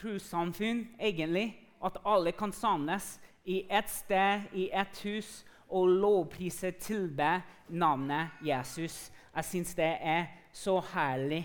trossamfunn, 0.00 0.86
egentlig. 1.00 1.54
At 1.84 1.98
alle 2.04 2.32
kan 2.32 2.52
samles 2.52 3.16
i 3.44 3.66
ett 3.70 3.90
sted, 3.90 4.48
i 4.52 4.70
ett 4.72 4.98
hus, 5.04 5.44
og 5.68 5.88
lovprise, 5.88 6.70
tilbe 6.70 7.40
navnet 7.68 8.28
Jesus. 8.44 9.10
Jeg 9.34 9.44
syns 9.44 9.74
det 9.74 9.92
er 10.00 10.26
så 10.52 10.78
herlig. 10.92 11.42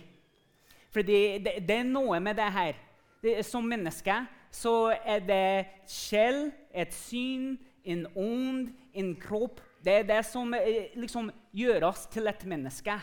Fordi 0.91 1.39
det, 1.43 1.55
det, 1.67 1.77
er 1.81 1.87
noe 1.87 2.19
med 2.19 2.37
det 2.37 2.51
her. 2.53 2.77
Det, 3.21 3.39
som 3.45 3.65
menneske 3.65 4.15
så 4.51 4.93
er 5.05 5.23
det 5.23 5.65
sjel, 5.89 6.49
et 6.73 6.93
syn, 6.93 7.55
en 7.83 8.05
ånd, 8.15 8.71
en 8.93 9.13
kropp. 9.15 9.61
Det 9.81 10.01
er 10.01 10.07
det 10.09 10.21
som 10.27 10.53
eh, 10.53 10.91
liksom, 10.99 11.31
gjør 11.55 11.87
oss 11.89 12.05
til 12.11 12.27
et 12.29 12.45
menneske. 12.45 12.97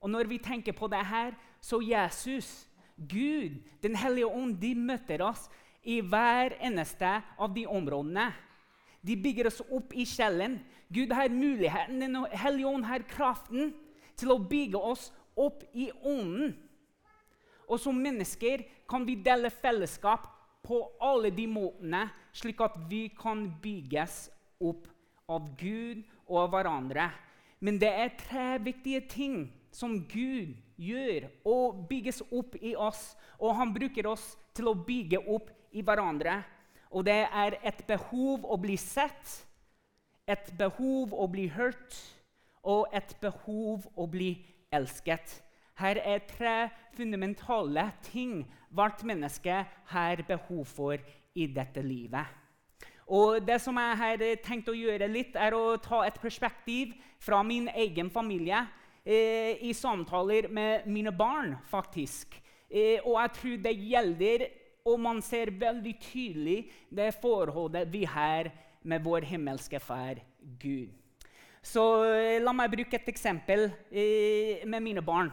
Og 0.00 0.10
når 0.10 0.30
vi 0.30 0.38
tenker 0.38 0.72
på 0.72 0.88
det 0.88 1.02
her, 1.06 1.34
så 1.60 1.80
Jesus, 1.84 2.69
Gud, 3.08 3.62
Den 3.82 3.96
hellige 3.96 4.26
ånd, 4.26 4.58
de 4.60 4.74
møter 4.76 5.22
oss 5.24 5.48
i 5.82 6.00
hver 6.04 6.56
eneste 6.60 7.08
av 7.40 7.54
de 7.54 7.64
områdene. 7.66 8.28
De 9.00 9.16
bygger 9.16 9.48
oss 9.48 9.62
opp 9.72 9.94
i 9.96 10.04
sjelen. 10.04 10.58
Gud 10.92 11.12
har 11.16 11.32
muligheten, 11.32 12.00
Den 12.00 12.18
hellige 12.32 12.68
ånd 12.68 12.84
har 12.84 13.06
kraften 13.08 13.72
til 14.16 14.34
å 14.34 14.42
bygge 14.42 14.76
oss 14.76 15.08
opp 15.36 15.64
i 15.72 15.88
ånden. 16.04 16.52
Og 17.70 17.80
som 17.80 17.96
mennesker 17.96 18.66
kan 18.90 19.06
vi 19.06 19.14
dele 19.14 19.50
fellesskap 19.50 20.26
på 20.66 20.82
alle 21.00 21.30
de 21.32 21.46
måtene, 21.48 22.08
slik 22.36 22.60
at 22.60 22.76
vi 22.90 23.08
kan 23.16 23.46
bygges 23.62 24.28
opp 24.60 24.88
av 25.30 25.46
Gud 25.56 26.02
og 26.26 26.36
av 26.44 26.50
hverandre. 26.52 27.08
Men 27.60 27.78
det 27.80 27.88
er 27.88 28.16
tre 28.18 28.46
viktige 28.64 29.00
ting 29.08 29.38
som 29.70 29.98
Gud 30.10 30.54
gjør 30.80 31.28
og 31.48 31.84
bygges 31.90 32.22
opp 32.30 32.56
i 32.60 32.74
oss. 32.76 33.14
Og 33.38 33.54
han 33.56 33.74
bruker 33.74 34.08
oss 34.10 34.34
til 34.56 34.70
å 34.70 34.76
bygge 34.76 35.22
opp 35.30 35.50
i 35.72 35.84
hverandre. 35.86 36.40
Og 36.90 37.06
det 37.06 37.22
er 37.26 37.58
et 37.62 37.84
behov 37.86 38.46
å 38.50 38.58
bli 38.58 38.76
sett, 38.80 39.36
et 40.26 40.50
behov 40.58 41.14
å 41.14 41.26
bli 41.30 41.46
hørt 41.50 41.98
og 42.66 42.90
et 42.94 43.14
behov 43.22 43.86
å 43.96 44.06
bli 44.10 44.34
elsket. 44.74 45.38
Her 45.80 46.00
er 46.02 46.26
tre 46.28 46.56
fundamentale 46.96 47.86
ting 48.10 48.42
hvert 48.74 49.04
menneske 49.06 49.62
har 49.94 50.22
behov 50.28 50.66
for 50.68 50.98
i 51.34 51.46
dette 51.46 51.82
livet. 51.82 52.26
Og 53.10 53.40
det 53.42 53.56
som 53.62 53.78
jeg 53.80 53.98
har 53.98 54.22
tenkt 54.44 54.68
å 54.70 54.76
gjøre 54.76 55.08
litt, 55.10 55.34
er 55.34 55.54
å 55.56 55.78
ta 55.82 56.04
et 56.06 56.20
perspektiv 56.22 56.92
fra 57.18 57.40
min 57.42 57.66
egen 57.72 58.10
familie 58.12 58.60
eh, 59.04 59.58
i 59.64 59.72
samtaler 59.76 60.48
med 60.48 60.86
mine 60.86 61.12
barn, 61.12 61.56
faktisk. 61.70 62.36
Eh, 62.70 63.00
og 63.04 63.16
jeg 63.20 63.34
tror 63.38 63.60
det 63.64 63.76
gjelder, 63.76 64.46
og 64.84 65.00
man 65.00 65.20
ser 65.22 65.52
veldig 65.60 65.94
tydelig 66.00 66.58
det 66.90 67.12
forholdet 67.20 67.90
vi 67.92 68.04
har 68.08 68.50
med 68.82 69.04
vår 69.04 69.26
himmelske 69.28 69.80
far 69.82 70.22
Gud. 70.60 70.90
Så 71.62 71.84
eh, 72.08 72.40
la 72.40 72.54
meg 72.56 72.72
bruke 72.72 72.96
et 72.96 73.10
eksempel 73.12 73.68
eh, 73.90 74.64
med 74.64 74.80
mine 74.84 75.04
barn. 75.04 75.28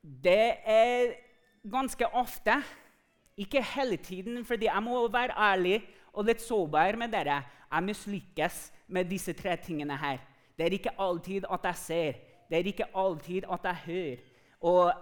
Det 0.00 0.56
er 0.64 1.12
ganske 1.66 2.06
ofte, 2.14 2.60
ikke 3.36 3.60
hele 3.74 3.98
tiden, 4.00 4.44
fordi 4.48 4.70
jeg 4.70 4.82
må 4.82 5.02
være 5.12 5.34
ærlig 5.36 5.82
og 6.14 6.24
litt 6.24 6.40
sårbar 6.40 6.96
med 6.96 7.12
dere. 7.12 7.42
Jeg 7.66 7.84
mislykkes 7.84 8.60
med 8.88 9.10
disse 9.10 9.34
tre 9.36 9.56
tingene 9.60 9.98
her. 10.00 10.22
Det 10.56 10.64
er 10.64 10.76
ikke 10.78 10.94
alltid 10.96 11.44
at 11.52 11.66
jeg 11.68 11.76
ser, 11.82 12.20
det 12.50 12.58
er 12.58 12.70
ikke 12.70 12.90
alltid 12.94 13.46
at 13.52 13.64
jeg 13.64 13.82
hører. 13.86 14.22
Og 14.60 14.92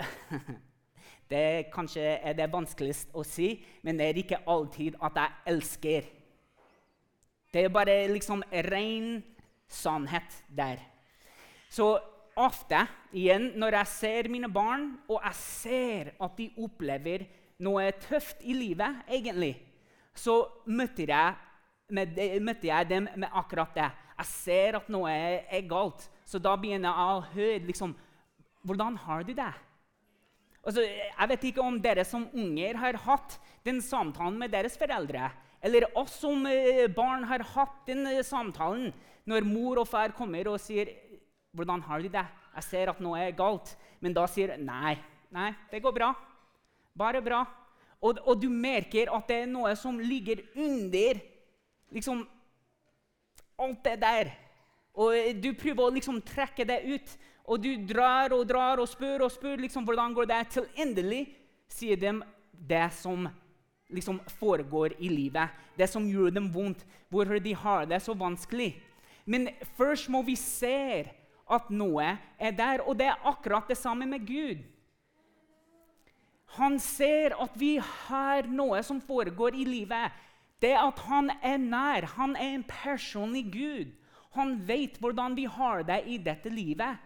det 1.33 1.71
kanskje 1.75 2.03
er 2.03 2.37
det 2.37 2.51
vanskeligst 2.53 3.15
å 3.15 3.25
si, 3.27 3.57
men 3.83 3.99
det 3.99 4.09
er 4.09 4.21
ikke 4.23 4.43
alltid 4.51 4.99
at 5.03 5.21
jeg 5.21 5.55
elsker. 5.55 6.11
Det 7.55 7.63
er 7.65 7.73
bare 7.73 8.01
liksom 8.11 8.43
ren 8.67 9.23
sannhet 9.71 10.43
der. 10.49 10.83
Så 11.71 11.95
ofte, 12.37 12.81
igjen, 13.15 13.53
når 13.59 13.79
jeg 13.79 13.93
ser 13.93 14.29
mine 14.31 14.51
barn, 14.53 14.89
og 15.09 15.21
jeg 15.23 15.39
ser 15.39 16.13
at 16.23 16.37
de 16.39 16.51
opplever 16.59 17.27
noe 17.63 17.87
tøft 18.03 18.43
i 18.43 18.55
livet, 18.57 19.05
egentlig, 19.09 19.55
så 20.15 20.41
møtte 20.67 21.07
jeg, 21.09 21.35
med, 21.95 22.19
møtte 22.43 22.71
jeg 22.71 22.89
dem 22.91 23.09
med 23.17 23.29
akkurat 23.31 23.75
det. 23.77 23.91
Jeg 24.15 24.31
ser 24.31 24.79
at 24.79 24.91
noe 24.93 25.11
er, 25.11 25.45
er 25.51 25.69
galt. 25.69 26.07
Så 26.25 26.41
da 26.43 26.55
begynner 26.59 26.91
jeg 26.91 27.15
å 27.15 27.25
høre 27.35 27.63
liksom, 27.69 27.95
Hvordan 28.65 28.95
har 28.97 29.25
du 29.29 29.35
det? 29.37 29.53
Altså, 30.65 30.81
jeg 30.89 31.29
vet 31.29 31.43
ikke 31.51 31.65
om 31.65 31.75
dere 31.85 32.07
som 32.09 32.23
unger 32.33 32.79
har 32.81 32.97
hatt 33.05 33.35
den 33.67 33.83
samtalen 33.85 34.39
med 34.41 34.55
deres 34.55 34.79
foreldre. 34.81 35.29
Eller 35.65 35.85
oss 35.97 36.15
som 36.23 36.47
eh, 36.49 36.87
barn 36.93 37.27
har 37.29 37.45
hatt 37.55 37.83
den 37.89 38.07
eh, 38.09 38.23
samtalen 38.25 38.89
når 39.29 39.45
mor 39.49 39.83
og 39.83 39.89
far 39.89 40.13
kommer 40.17 40.49
og 40.53 40.61
sier 40.61 40.93
'Hvordan 41.55 41.83
har 41.87 42.01
du 42.03 42.09
det?' 42.09 42.27
'Jeg 42.55 42.65
ser 42.65 42.91
at 42.91 43.01
noe 43.01 43.21
er 43.21 43.37
galt.' 43.37 43.77
Men 44.01 44.13
da 44.13 44.27
sier 44.27 44.57
'Nei, 44.57 44.99
nei, 45.31 45.55
det 45.71 45.83
går 45.83 45.93
bra. 45.93 46.15
Bare 46.97 47.23
bra.' 47.23 47.45
Og, 48.03 48.19
og 48.27 48.41
du 48.41 48.49
merker 48.51 49.09
at 49.09 49.29
det 49.29 49.37
er 49.43 49.47
noe 49.47 49.73
som 49.77 49.99
ligger 49.99 50.43
under 50.57 51.21
liksom, 51.93 52.27
alt 53.59 53.85
det 53.85 54.01
der. 54.03 54.33
Og 54.95 55.15
du 55.43 55.51
prøver 55.59 55.85
å 55.85 55.95
liksom 55.95 56.21
trekke 56.23 56.67
det 56.69 56.81
ut. 56.87 57.15
Og 57.45 57.61
du 57.61 57.75
drar 57.87 58.33
og 58.33 58.47
drar 58.49 58.81
og 58.81 58.89
spør 58.89 59.27
og 59.27 59.33
spør 59.33 59.61
liksom, 59.65 59.85
hvordan 59.85 60.15
går 60.17 60.29
det 60.31 60.43
til 60.55 60.69
endelig 60.81 61.27
sier 61.69 61.99
de 61.99 62.15
det 62.55 62.87
som 62.97 63.27
liksom 63.93 64.21
foregår 64.39 64.95
i 64.99 65.11
livet. 65.13 65.51
Det 65.77 65.89
som 65.91 66.07
gjør 66.09 66.33
dem 66.35 66.49
vondt, 66.53 66.85
hvorfor 67.13 67.43
de 67.43 67.55
har 67.55 67.87
det 67.91 68.01
så 68.03 68.15
vanskelig. 68.17 68.73
Men 69.25 69.49
først 69.77 70.09
må 70.13 70.23
vi 70.25 70.37
se 70.37 71.05
at 71.45 71.69
noe 71.71 72.15
er 72.39 72.55
der, 72.57 72.85
og 72.89 72.97
det 72.99 73.11
er 73.11 73.29
akkurat 73.29 73.69
det 73.69 73.77
samme 73.77 74.07
med 74.09 74.25
Gud. 74.27 74.63
Han 76.57 76.79
ser 76.79 77.35
at 77.41 77.55
vi 77.59 77.77
har 77.83 78.47
noe 78.49 78.81
som 78.87 79.01
foregår 79.03 79.57
i 79.59 79.65
livet. 79.67 80.13
Det 80.63 80.75
at 80.79 80.99
han 81.09 81.31
er 81.43 81.59
nær. 81.61 82.07
Han 82.17 82.37
er 82.37 82.55
en 82.55 82.67
personlig 82.69 83.45
Gud. 83.53 83.93
Han 84.35 84.57
vet 84.67 84.99
hvordan 85.01 85.37
vi 85.37 85.47
har 85.47 85.85
det 85.87 86.03
i 86.11 86.19
dette 86.19 86.51
livet. 86.51 86.99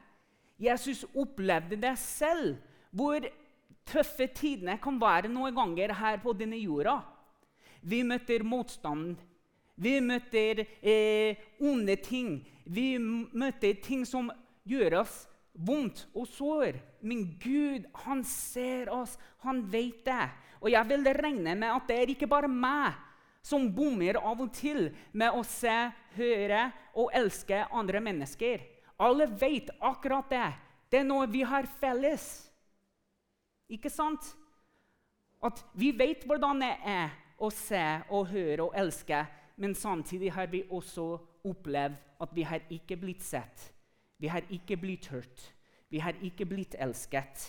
Jesus 0.58 1.04
opplevde 1.14 1.76
det 1.76 1.94
selv, 1.98 2.56
hvor 2.90 3.22
tøffe 3.86 4.26
tidene 4.34 4.78
kan 4.82 4.98
være 5.00 5.30
noen 5.30 5.54
ganger 5.54 5.94
her 5.94 6.18
på 6.22 6.34
denne 6.36 6.58
jorda. 6.58 6.98
Vi 7.82 8.02
møter 8.02 8.42
motstand. 8.42 9.18
Vi 9.78 9.98
møter 10.02 10.64
eh, 10.82 11.38
onde 11.62 11.94
ting. 12.02 12.40
Vi 12.66 12.96
møter 12.98 13.78
ting 13.82 14.04
som 14.06 14.32
gjør 14.66 15.02
oss 15.04 15.22
vondt 15.54 16.06
og 16.14 16.26
sår. 16.30 16.80
Men 17.00 17.26
Gud, 17.42 17.86
han 18.04 18.24
ser 18.26 18.90
oss. 18.92 19.16
Han 19.46 19.62
vet 19.70 20.02
det. 20.06 20.26
Og 20.58 20.72
jeg 20.72 20.88
vil 20.90 21.06
regne 21.14 21.54
med 21.54 21.70
at 21.70 21.86
det 21.88 22.00
er 22.00 22.14
ikke 22.14 22.30
bare 22.30 22.50
meg 22.50 22.96
som 23.42 23.68
bommer 23.74 24.18
av 24.20 24.40
og 24.42 24.52
til 24.54 24.88
med 25.12 25.34
å 25.36 25.44
se, 25.46 25.76
høre 26.18 26.68
og 26.98 27.12
elske 27.16 27.62
andre 27.70 28.02
mennesker. 28.02 28.64
Alle 28.98 29.28
vet 29.30 29.70
akkurat 29.80 30.30
det. 30.30 30.48
Det 30.90 31.00
er 31.00 31.06
noe 31.06 31.28
vi 31.30 31.44
har 31.46 31.68
felles. 31.80 32.26
Ikke 33.68 33.90
sant? 33.92 34.24
At 35.44 35.60
vi 35.78 35.92
vet 35.94 36.24
hvordan 36.26 36.64
det 36.64 36.74
er 36.88 37.12
å 37.38 37.50
se 37.54 37.84
og 38.10 38.32
høre 38.32 38.66
og 38.66 38.78
elske, 38.78 39.20
men 39.58 39.74
samtidig 39.74 40.32
har 40.34 40.48
vi 40.50 40.64
også 40.70 41.12
opplevd 41.46 41.98
at 42.22 42.34
vi 42.34 42.46
har 42.46 42.64
ikke 42.74 42.98
blitt 42.98 43.22
sett. 43.22 43.68
Vi 44.18 44.30
har 44.30 44.42
ikke 44.50 44.76
blitt 44.80 45.06
hørt. 45.12 45.44
Vi 45.88 46.02
har 46.02 46.18
ikke 46.22 46.46
blitt 46.48 46.74
elsket. 46.78 47.44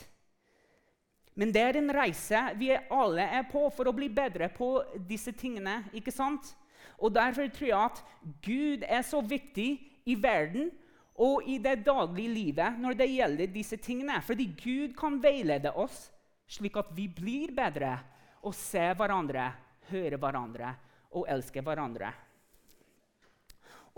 Men 1.37 1.53
det 1.55 1.61
er 1.61 1.79
en 1.79 1.91
reise 1.93 2.39
vi 2.59 2.71
alle 2.73 3.25
er 3.39 3.45
på 3.51 3.67
for 3.73 3.87
å 3.89 3.95
bli 3.95 4.09
bedre 4.11 4.49
på 4.51 4.71
disse 5.07 5.31
tingene. 5.31 5.83
ikke 5.93 6.11
sant? 6.11 6.53
Og 6.99 7.13
Derfor 7.15 7.47
tror 7.53 7.69
jeg 7.69 7.79
at 7.79 8.03
Gud 8.43 8.83
er 8.83 9.03
så 9.07 9.21
viktig 9.21 9.69
i 10.09 10.15
verden 10.19 10.71
og 11.19 11.43
i 11.47 11.57
det 11.59 11.81
daglige 11.85 12.31
livet 12.31 12.79
når 12.79 12.97
det 12.99 13.09
gjelder 13.11 13.51
disse 13.53 13.77
tingene. 13.77 14.21
Fordi 14.25 14.49
Gud 14.63 14.95
kan 14.99 15.19
veilede 15.23 15.71
oss 15.71 16.09
slik 16.49 16.79
at 16.81 16.89
vi 16.97 17.07
blir 17.07 17.53
bedre 17.55 17.93
og 18.41 18.55
ser 18.55 18.95
hverandre, 18.97 19.51
hører 19.91 20.17
hverandre 20.17 20.73
og 21.13 21.27
elsker 21.29 21.63
hverandre. 21.65 22.11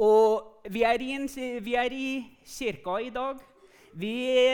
Og 0.02 0.68
vi 0.72 0.84
er 0.88 1.04
i, 1.04 1.12
en, 1.14 1.28
vi 1.62 1.76
er 1.78 1.94
i 1.94 2.08
kirka 2.48 2.98
i 3.04 3.12
dag. 3.14 3.42
Vi 3.98 4.14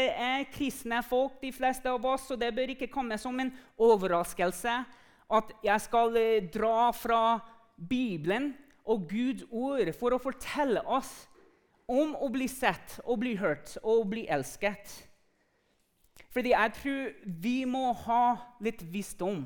er 0.09 0.47
kristne 0.53 1.03
folk, 1.05 1.37
de 1.41 1.51
fleste 1.53 1.89
av 1.91 2.05
oss, 2.09 2.29
og 2.33 2.39
det 2.41 2.53
bør 2.55 2.73
ikke 2.73 2.89
komme 2.89 3.17
som 3.21 3.37
en 3.39 3.51
overraskelse 3.77 4.77
at 5.27 5.51
jeg 5.65 5.83
skal 5.83 6.15
eh, 6.17 6.45
dra 6.53 6.89
fra 6.95 7.21
Bibelen 7.77 8.53
og 8.87 9.09
Guds 9.11 9.43
ord 9.51 9.91
for 9.97 10.15
å 10.15 10.21
fortelle 10.21 10.81
oss 10.87 11.27
om 11.87 12.15
å 12.15 12.29
bli 12.31 12.47
sett 12.51 12.97
og 13.05 13.21
bli 13.23 13.35
hørt 13.39 13.75
og 13.83 14.07
bli 14.11 14.25
elsket. 14.31 14.95
Fordi 16.33 16.53
jeg 16.53 16.73
tror 16.79 17.13
vi 17.43 17.59
må 17.69 17.91
ha 18.05 18.23
litt 18.63 18.83
visdom. 18.91 19.45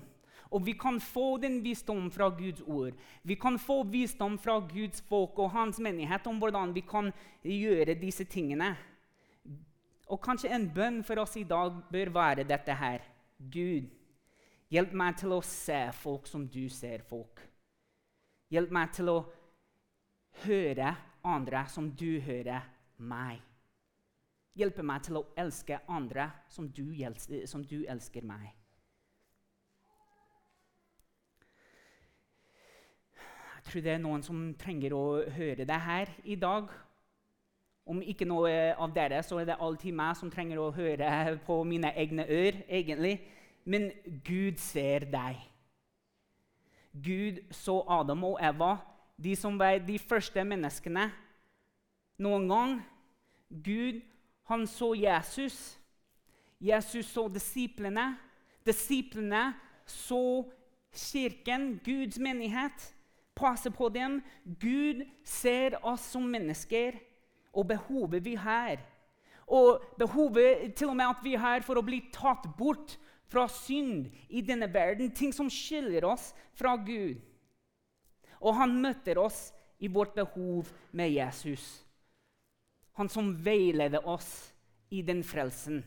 Og 0.51 0.65
vi 0.67 0.73
kan 0.75 0.97
få 0.99 1.37
den 1.39 1.61
visdom 1.63 2.09
fra 2.11 2.27
Guds 2.35 2.59
ord. 2.67 2.97
Vi 3.23 3.37
kan 3.39 3.55
få 3.61 3.85
visdom 3.87 4.35
fra 4.41 4.57
Guds 4.59 4.99
folk 5.07 5.39
og 5.39 5.53
hans 5.53 5.79
menighet 5.79 6.27
om 6.27 6.41
hvordan 6.41 6.73
vi 6.75 6.83
kan 6.83 7.13
gjøre 7.47 7.95
disse 7.95 8.25
tingene. 8.27 8.73
Og 10.11 10.19
kanskje 10.19 10.51
en 10.51 10.67
bønn 10.75 10.99
for 11.07 11.21
oss 11.23 11.37
i 11.39 11.47
dag 11.47 11.77
bør 11.91 12.11
være 12.11 12.43
dette 12.47 12.75
her. 12.75 13.03
Gud, 13.51 13.87
hjelp 14.71 14.95
meg 14.99 15.15
til 15.21 15.37
å 15.37 15.43
se 15.45 15.85
folk 15.95 16.27
som 16.27 16.43
du 16.51 16.65
ser 16.69 17.05
folk. 17.07 17.39
Hjelp 18.51 18.73
meg 18.75 18.91
til 18.97 19.11
å 19.13 19.19
høre 20.43 20.91
andre 21.23 21.63
som 21.71 21.87
du 21.95 22.19
hører 22.25 22.67
meg. 22.97 23.39
Hjelp 24.59 24.81
meg 24.83 25.05
til 25.07 25.21
å 25.21 25.27
elske 25.39 25.79
andre 25.87 26.27
som 26.51 26.67
du, 26.67 26.91
som 27.47 27.63
du 27.63 27.85
elsker 27.87 28.27
meg. 28.27 28.49
Jeg 33.61 33.67
tror 33.69 33.83
det 33.85 33.91
er 33.93 34.01
noen 34.03 34.23
som 34.25 34.39
trenger 34.59 34.95
å 34.97 35.05
høre 35.31 35.63
det 35.69 35.83
her 35.85 36.09
i 36.25 36.35
dag. 36.35 36.67
Om 37.91 37.99
ikke 38.07 38.25
noe 38.29 38.51
av 38.79 38.93
dere, 38.95 39.19
så 39.23 39.41
er 39.41 39.49
det 39.49 39.59
alltid 39.59 39.95
meg 39.97 40.15
som 40.15 40.31
trenger 40.31 40.61
å 40.61 40.71
høre 40.71 41.35
på 41.45 41.57
mine 41.67 41.91
egne 41.99 42.23
ør. 42.23 42.61
egentlig. 42.69 43.19
Men 43.65 43.91
Gud 44.23 44.57
ser 44.57 45.05
deg. 45.11 45.41
Gud 46.91 47.41
så 47.51 47.81
Adam 47.87 48.23
og 48.23 48.39
Eva, 48.43 48.77
de 49.17 49.35
som 49.35 49.59
var 49.59 49.77
de 49.83 49.99
første 49.99 50.43
menneskene 50.43 51.09
noen 52.19 52.47
gang. 52.49 52.73
Gud, 53.49 54.01
han 54.47 54.65
så 54.67 54.93
Jesus. 54.95 55.77
Jesus 56.59 57.05
så 57.11 57.27
disiplene. 57.27 58.15
Disiplene 58.65 59.53
så 59.85 60.45
kirken, 60.93 61.79
Guds 61.85 62.19
menighet 62.19 62.91
passe 63.35 63.71
på 63.71 63.89
dem. 63.89 64.21
Gud 64.59 65.05
ser 65.23 65.79
oss 65.83 66.11
som 66.11 66.23
mennesker 66.23 66.99
og 67.51 67.67
behovet 67.67 68.23
vi 68.25 68.35
har. 68.39 68.81
Og 69.51 69.83
behovet 69.99 70.75
til 70.75 70.91
og 70.91 70.97
med 70.97 71.11
at 71.11 71.23
vi 71.23 71.35
har 71.35 71.63
for 71.65 71.79
å 71.79 71.85
bli 71.85 71.99
tatt 72.13 72.47
bort 72.57 72.95
fra 73.31 73.47
synd 73.51 74.09
i 74.29 74.43
denne 74.43 74.69
verden. 74.71 75.11
Ting 75.11 75.33
som 75.35 75.49
skiller 75.51 76.05
oss 76.07 76.31
fra 76.55 76.75
Gud. 76.79 77.19
Og 78.41 78.55
han 78.57 78.77
møter 78.81 79.19
oss 79.21 79.49
i 79.81 79.89
vårt 79.91 80.15
behov 80.15 80.69
med 80.91 81.11
Jesus. 81.11 81.81
Han 82.99 83.09
som 83.09 83.33
veileder 83.43 84.07
oss 84.07 84.51
i 84.91 85.01
den 85.05 85.23
frelsen 85.23 85.81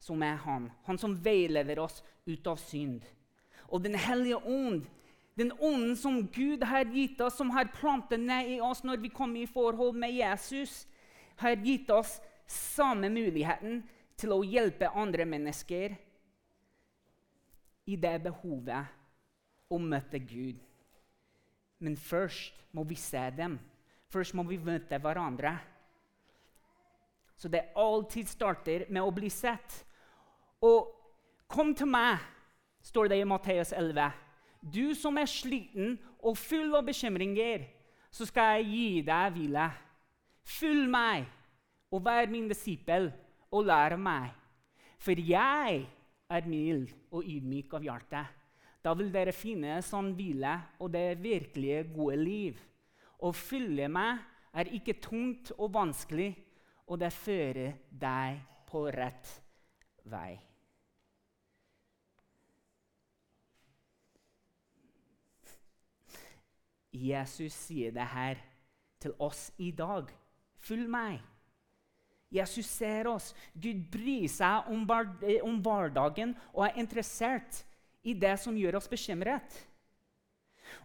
som 0.00 0.22
er 0.22 0.38
han. 0.44 0.70
Han 0.88 0.98
som 0.98 1.14
veileder 1.24 1.78
oss 1.78 2.00
ut 2.26 2.46
av 2.48 2.56
synd. 2.60 3.04
Og 3.68 3.82
Den 3.82 3.94
hellige 3.94 4.36
ånd 4.36 4.86
den 5.38 5.52
ånden 5.52 5.96
som 5.96 6.22
Gud 6.32 6.64
har 6.64 6.84
gitt 6.84 7.20
oss, 7.20 7.36
som 7.36 7.50
har 7.50 7.70
plantet 7.74 8.20
ned 8.20 8.50
i 8.56 8.60
oss 8.60 8.82
når 8.84 9.00
vi 9.00 9.12
kommer 9.14 9.40
i 9.40 9.48
forhold 9.48 9.96
med 9.96 10.12
Jesus, 10.12 10.86
har 11.40 11.56
gitt 11.64 11.90
oss 11.90 12.18
samme 12.50 13.08
muligheten 13.08 13.82
til 14.20 14.34
å 14.34 14.42
hjelpe 14.44 14.90
andre 14.90 15.24
mennesker 15.24 15.94
i 17.88 17.96
det 17.96 18.16
behovet 18.26 18.90
å 19.70 19.78
møte 19.78 20.18
Gud. 20.18 20.58
Men 21.80 21.96
først 21.96 22.58
må 22.76 22.84
vi 22.84 22.98
se 23.00 23.22
dem. 23.36 23.56
Først 24.10 24.34
må 24.36 24.44
vi 24.44 24.58
møte 24.60 24.98
hverandre. 25.00 25.54
Så 27.40 27.48
det 27.48 27.70
alltid 27.78 28.28
starter 28.28 28.84
med 28.90 29.02
å 29.02 29.14
bli 29.14 29.30
sett. 29.30 29.84
Og 30.60 30.92
'kom 31.48 31.74
til 31.74 31.86
meg', 31.86 32.20
står 32.82 33.08
det 33.08 33.20
i 33.20 33.24
Matteus 33.24 33.72
11. 33.72 34.12
Du 34.60 34.92
som 34.94 35.16
er 35.16 35.28
sliten 35.30 35.96
og 36.20 36.36
full 36.36 36.74
av 36.76 36.84
bekymringer, 36.88 37.64
så 38.12 38.26
skal 38.28 38.58
jeg 38.58 38.68
gi 38.70 39.02
deg 39.06 39.36
hvile. 39.36 39.68
Følg 40.44 40.90
meg 40.90 41.28
og 41.90 42.04
vær 42.04 42.28
min 42.30 42.48
disippel 42.50 43.08
og 43.50 43.64
lær 43.70 43.96
meg. 43.96 44.34
For 45.00 45.16
jeg 45.16 45.80
er 46.30 46.50
mild 46.50 46.90
og 47.10 47.24
ydmyk 47.24 47.72
av 47.78 47.86
hjerte. 47.86 48.24
Da 48.80 48.92
vil 48.96 49.10
dere 49.12 49.32
finne 49.36 49.80
sånn 49.84 50.12
hvile 50.16 50.52
og 50.80 50.92
det 50.92 51.20
virkelige 51.20 51.86
gode 51.94 52.20
liv. 52.20 52.60
Å 53.20 53.32
følge 53.36 53.88
meg 53.92 54.20
er 54.56 54.70
ikke 54.76 54.98
tungt 55.02 55.52
og 55.58 55.72
vanskelig, 55.74 56.32
og 56.88 57.00
det 57.00 57.12
fører 57.14 57.76
deg 57.90 58.40
på 58.66 58.86
rett 58.92 59.34
vei. 60.10 60.49
Jesus 66.90 67.54
sier 67.54 67.92
det 67.94 68.06
her 68.12 68.40
til 69.00 69.14
oss 69.22 69.50
i 69.58 69.70
dag. 69.70 70.10
Følg 70.60 70.88
meg. 70.90 71.20
Jesus 72.30 72.68
ser 72.70 73.08
oss. 73.10 73.32
Gud 73.54 73.86
bryr 73.90 74.28
seg 74.30 74.70
om, 74.70 74.84
om 74.86 75.58
hverdagen 75.64 76.36
og 76.52 76.66
er 76.68 76.78
interessert 76.78 77.64
i 78.06 78.14
det 78.14 78.36
som 78.40 78.56
gjør 78.56 78.78
oss 78.78 78.88
bekymret. 78.90 79.56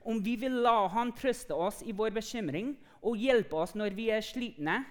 Om 0.01 0.21
vi 0.25 0.35
vil 0.41 0.61
la 0.65 0.87
Han 0.89 1.13
trøste 1.13 1.53
oss 1.53 1.83
i 1.85 1.93
vår 1.93 2.15
bekymring 2.15 2.73
og 3.05 3.21
hjelpe 3.21 3.57
oss 3.61 3.75
når 3.77 3.93
vi 3.97 4.09
er 4.13 4.25
slitne, 4.25 4.81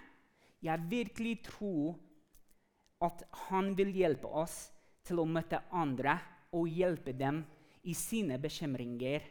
jeg 0.63 0.87
virkelig 0.91 1.41
tror 1.51 1.97
at 3.03 3.25
Han 3.49 3.75
vil 3.77 3.91
hjelpe 3.95 4.31
oss 4.31 4.71
til 5.05 5.21
å 5.21 5.27
møte 5.29 5.61
andre 5.75 6.17
og 6.55 6.71
hjelpe 6.71 7.13
dem 7.13 7.43
i 7.85 7.93
sine 7.99 8.39
bekymringer 8.41 9.27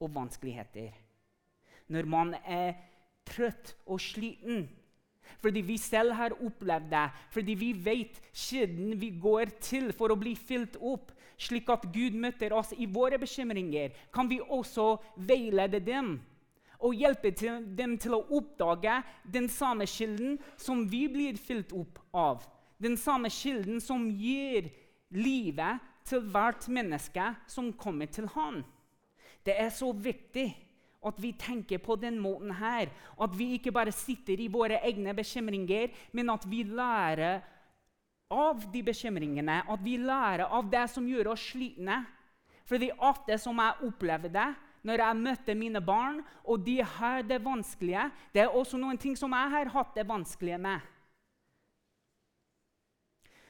og 0.00 0.14
vanskeligheter. 0.14 0.92
Når 1.88 2.08
man 2.08 2.34
er 2.44 2.76
trøtt 3.28 3.74
og 3.86 4.00
sliten. 4.00 4.68
Fordi 5.42 5.60
vi 5.60 5.76
selv 5.76 6.14
har 6.16 6.34
opplevd 6.40 6.88
det, 6.90 7.04
fordi 7.30 7.54
vi 7.60 7.72
vet 7.84 8.16
kilden 8.32 8.96
vi 9.00 9.10
går 9.20 9.52
til 9.60 9.92
for 9.92 10.10
å 10.10 10.18
bli 10.18 10.32
fylt 10.34 10.78
opp, 10.80 11.12
slik 11.38 11.68
at 11.70 11.84
Gud 11.94 12.16
møter 12.18 12.54
oss 12.56 12.72
i 12.74 12.88
våre 12.90 13.18
bekymringer, 13.20 13.92
kan 14.12 14.30
vi 14.30 14.40
også 14.40 14.96
veilede 15.28 15.80
dem 15.84 16.16
og 16.78 16.94
hjelpe 16.94 17.32
dem 17.34 17.96
til 17.98 18.14
å 18.14 18.24
oppdage 18.38 19.00
den 19.26 19.48
samme 19.50 19.86
kilden 19.90 20.38
som 20.56 20.84
vi 20.88 21.04
blir 21.10 21.38
fylt 21.38 21.74
opp 21.76 21.98
av. 22.14 22.46
Den 22.78 22.96
samme 22.96 23.30
kilden 23.34 23.82
som 23.82 24.06
gir 24.10 24.70
livet 25.10 25.82
til 26.06 26.22
hvert 26.30 26.68
menneske 26.70 27.32
som 27.50 27.72
kommer 27.74 28.06
til 28.06 28.30
Han. 28.36 28.62
Det 29.44 29.54
er 29.58 29.70
så 29.74 29.92
viktig 29.92 30.48
at 31.08 31.20
vi 31.22 31.32
tenker 31.38 31.78
på 31.78 31.96
den 31.96 32.18
måten 32.20 32.50
her. 32.58 32.90
At 33.20 33.34
vi 33.38 33.52
ikke 33.56 33.72
bare 33.74 33.94
sitter 33.94 34.40
i 34.40 34.50
våre 34.50 34.80
egne 34.82 35.14
bekymringer, 35.16 35.92
men 36.12 36.30
at 36.30 36.46
vi 36.48 36.64
lærer 36.66 37.40
av 38.30 38.66
de 38.72 38.82
bekymringene. 38.84 39.62
At 39.68 39.84
vi 39.84 39.96
lærer 39.96 40.46
av 40.46 40.70
det 40.70 40.86
som 40.92 41.06
gjør 41.08 41.32
oss 41.34 41.50
slitne. 41.52 42.02
Fordi 42.68 42.90
ofte 42.98 43.38
som 43.40 43.60
jeg 43.62 43.88
opplever 43.88 44.32
det, 44.32 44.48
når 44.84 45.02
jeg 45.02 45.20
møter 45.22 45.56
mine 45.58 45.80
barn, 45.84 46.20
og 46.44 46.62
de 46.64 46.78
har 46.82 47.24
det 47.26 47.40
vanskelige 47.44 48.10
Det 48.32 48.42
er 48.42 48.54
også 48.54 48.78
noen 48.78 48.98
ting 48.98 49.16
som 49.16 49.32
jeg 49.32 49.50
har 49.50 49.72
hatt 49.74 49.94
det 49.96 50.06
vanskelige 50.08 50.58
med. 50.58 50.80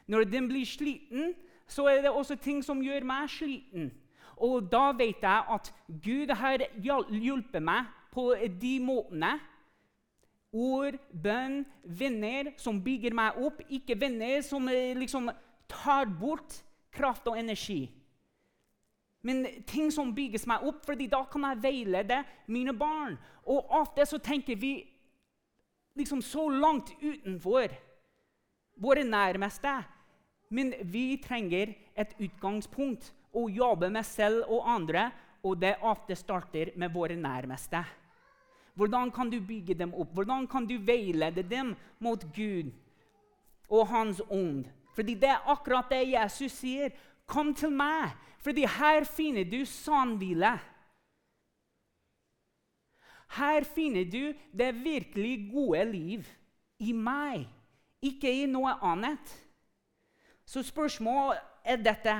Når 0.08 0.25
de 0.25 0.40
blir 0.49 0.64
sliten, 0.64 1.35
så 1.68 1.85
er 1.90 2.02
det 2.02 2.11
også 2.11 2.38
ting 2.40 2.62
som 2.64 2.80
gjør 2.80 3.04
meg 3.04 3.28
sliten. 3.28 3.90
Og 4.45 4.71
da 4.73 4.90
vet 4.97 5.23
jeg 5.23 5.45
at 5.54 5.71
Gud 6.04 6.33
har 6.40 6.64
hjulpet 6.78 7.62
meg 7.62 7.88
på 8.14 8.30
de 8.61 8.78
måtene. 8.83 9.37
Ord, 10.52 10.97
bønn, 11.12 11.61
venner 11.85 12.54
som 12.57 12.80
bygger 12.80 13.12
meg 13.14 13.37
opp, 13.45 13.61
ikke 13.68 13.99
venner 14.00 14.40
som 14.47 14.64
eh, 14.73 14.97
liksom 14.97 15.28
tar 15.68 16.09
bort 16.09 16.62
kraft 16.95 17.28
og 17.28 17.37
energi. 17.38 17.83
Men 19.23 19.45
ting 19.68 19.90
som 19.92 20.14
bygges 20.14 20.47
meg 20.49 20.64
opp, 20.64 20.85
fordi 20.87 21.09
da 21.11 21.21
kan 21.28 21.45
jeg 21.50 21.62
veilede 21.62 22.23
mine 22.49 22.73
barn. 22.73 23.18
Og 23.45 23.66
ofte 23.80 24.07
så 24.07 24.21
tenker 24.23 24.57
vi 24.57 24.73
liksom 25.99 26.23
så 26.23 26.47
langt 26.49 26.95
utenfor 27.02 27.75
våre 28.78 29.04
nærmeste. 29.04 29.75
Men 30.49 30.73
vi 30.85 31.18
trenger 31.21 31.75
et 31.99 32.14
utgangspunkt 32.23 33.12
å 33.38 33.47
jobber 33.50 33.92
med 33.95 34.07
selv 34.07 34.49
og 34.50 34.66
andre, 34.68 35.09
og 35.47 35.61
det 35.62 35.76
ofte 35.87 36.16
starter 36.18 36.73
med 36.76 36.92
våre 36.92 37.16
nærmeste. 37.16 37.85
Hvordan 38.78 39.11
kan 39.11 39.30
du 39.30 39.40
bygge 39.40 39.75
dem 39.75 39.95
opp? 39.95 40.12
Hvordan 40.14 40.47
kan 40.47 40.66
du 40.66 40.76
veilede 40.78 41.42
dem 41.42 41.75
mot 41.99 42.23
Gud 42.35 42.71
og 43.68 43.87
Hans 43.90 44.21
ånd? 44.30 44.66
Fordi 44.95 45.14
det 45.14 45.30
er 45.30 45.50
akkurat 45.50 45.90
det 45.90 46.04
Jesus 46.12 46.52
sier. 46.59 46.95
Kom 47.26 47.52
til 47.54 47.71
meg, 47.75 48.14
fordi 48.42 48.64
her 48.66 49.04
finner 49.04 49.45
du 49.45 49.64
sann. 49.66 50.14
Her 53.37 53.64
finner 53.64 54.04
du 54.04 54.33
det 54.52 54.73
virkelig 54.85 55.50
gode 55.52 55.85
liv 55.85 56.28
i 56.78 56.92
meg, 56.92 57.47
ikke 58.02 58.30
i 58.30 58.47
noe 58.47 58.78
annet. 58.80 59.35
Så 60.47 60.62
spørsmålet 60.62 61.42
er 61.64 61.83
dette 61.83 62.14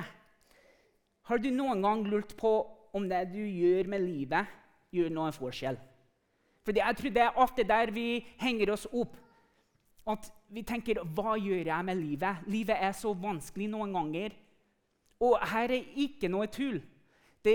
Har 1.28 1.38
du 1.38 1.50
noen 1.52 1.82
gang 1.85 2.06
lurt 2.08 2.32
på 2.40 2.50
om 2.97 3.04
det 3.08 3.26
du 3.35 3.40
gjør 3.42 3.90
med 3.92 4.00
livet, 4.00 4.49
gjør 4.97 5.12
noen 5.12 5.35
forskjell? 5.37 5.76
Fordi 6.64 6.80
jeg 6.80 6.97
tror 6.97 7.12
det 7.12 7.25
er 7.25 7.40
ofte 7.44 7.64
der 7.68 7.92
vi 7.92 8.06
henger 8.40 8.73
oss 8.73 8.87
opp. 8.92 9.16
At 10.08 10.30
vi 10.49 10.62
tenker 10.62 11.04
'Hva 11.04 11.37
gjør 11.37 11.64
jeg 11.68 11.85
med 11.85 11.97
livet?' 11.97 12.47
Livet 12.47 12.76
er 12.80 12.92
så 12.92 13.12
vanskelig 13.12 13.68
noen 13.68 13.92
ganger. 13.92 14.30
Og 15.20 15.38
her 15.49 15.68
er 15.70 15.85
ikke 15.97 16.28
noe 16.28 16.47
tull. 16.47 16.80
Det, 17.44 17.54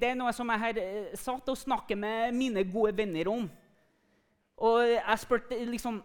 det 0.00 0.08
er 0.08 0.14
noe 0.14 0.32
som 0.32 0.48
jeg 0.48 0.58
har 0.58 0.76
eh, 0.78 1.16
satt 1.16 1.48
og 1.48 1.56
snakket 1.58 1.98
med 1.98 2.32
mine 2.32 2.64
gode 2.72 2.96
venner 2.96 3.28
om. 3.28 3.50
Og 4.56 4.88
jeg 4.88 5.18
spurte 5.18 5.64
liksom 5.64 6.02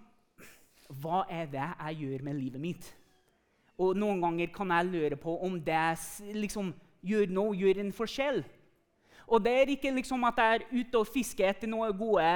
Hva 1.02 1.26
er 1.30 1.46
det 1.46 1.66
jeg 1.80 1.98
gjør 2.00 2.24
med 2.24 2.34
livet 2.34 2.62
mitt? 2.62 2.96
Og 3.82 3.98
noen 4.00 4.22
ganger 4.24 4.52
kan 4.56 4.72
jeg 4.72 4.92
lure 4.92 5.18
på 5.20 5.36
om 5.44 5.58
det 5.60 5.98
liksom 6.36 6.72
gjør 7.06 7.32
noe, 7.36 7.56
gjør 7.58 7.82
en 7.84 7.92
forskjell. 7.96 8.44
Og 9.26 9.42
det 9.42 9.54
er 9.58 9.72
ikke 9.74 9.94
liksom 9.96 10.24
at 10.28 10.38
jeg 10.38 10.56
er 10.60 10.66
ute 10.72 11.00
og 11.02 11.10
fisker 11.10 11.50
etter 11.50 11.70
noen 11.70 11.94
gode 11.98 12.28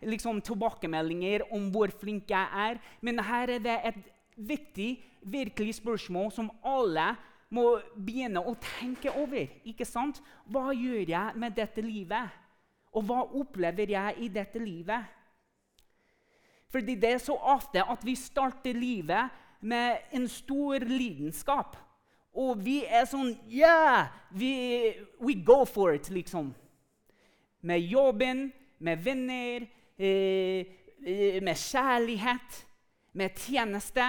liksom, 0.00 0.40
tilbakemeldinger 0.44 1.44
om 1.54 1.68
hvor 1.72 1.92
flink 2.00 2.32
jeg 2.32 2.64
er, 2.68 2.80
men 3.04 3.20
her 3.20 3.52
er 3.58 3.64
det 3.64 3.76
et 3.90 3.98
viktig, 4.38 4.90
virkelig 5.28 5.76
spørsmål 5.76 6.32
som 6.32 6.48
alle 6.64 7.10
må 7.52 7.78
begynne 7.96 8.40
å 8.40 8.54
tenke 8.60 9.12
over. 9.12 9.48
ikke 9.64 9.86
sant? 9.88 10.20
Hva 10.48 10.72
gjør 10.72 11.08
jeg 11.08 11.36
med 11.36 11.56
dette 11.56 11.84
livet? 11.84 12.32
Og 12.96 13.04
hva 13.04 13.22
opplever 13.24 13.92
jeg 13.92 14.16
i 14.24 14.28
dette 14.32 14.60
livet? 14.60 15.04
Fordi 16.72 16.94
det 17.00 17.14
er 17.14 17.22
så 17.24 17.36
ofte 17.36 17.80
at 17.80 18.04
vi 18.04 18.14
starter 18.16 18.76
livet 18.76 19.32
med 19.60 19.98
en 20.10 20.28
stor 20.28 20.84
lidenskap. 20.84 21.76
Og 22.38 22.60
vi 22.62 22.82
er 22.86 23.06
sånn 23.08 23.34
Yeah! 23.50 24.12
Vi, 24.30 24.52
we 25.18 25.34
go 25.34 25.64
for 25.64 25.94
it, 25.96 26.10
liksom. 26.12 26.52
Med 27.60 27.80
jobben, 27.80 28.50
med 28.78 29.00
venner, 29.02 29.64
eh, 29.98 30.66
eh, 31.02 31.40
med 31.42 31.56
kjærlighet, 31.56 32.60
med 33.12 33.38
tjeneste. 33.38 34.04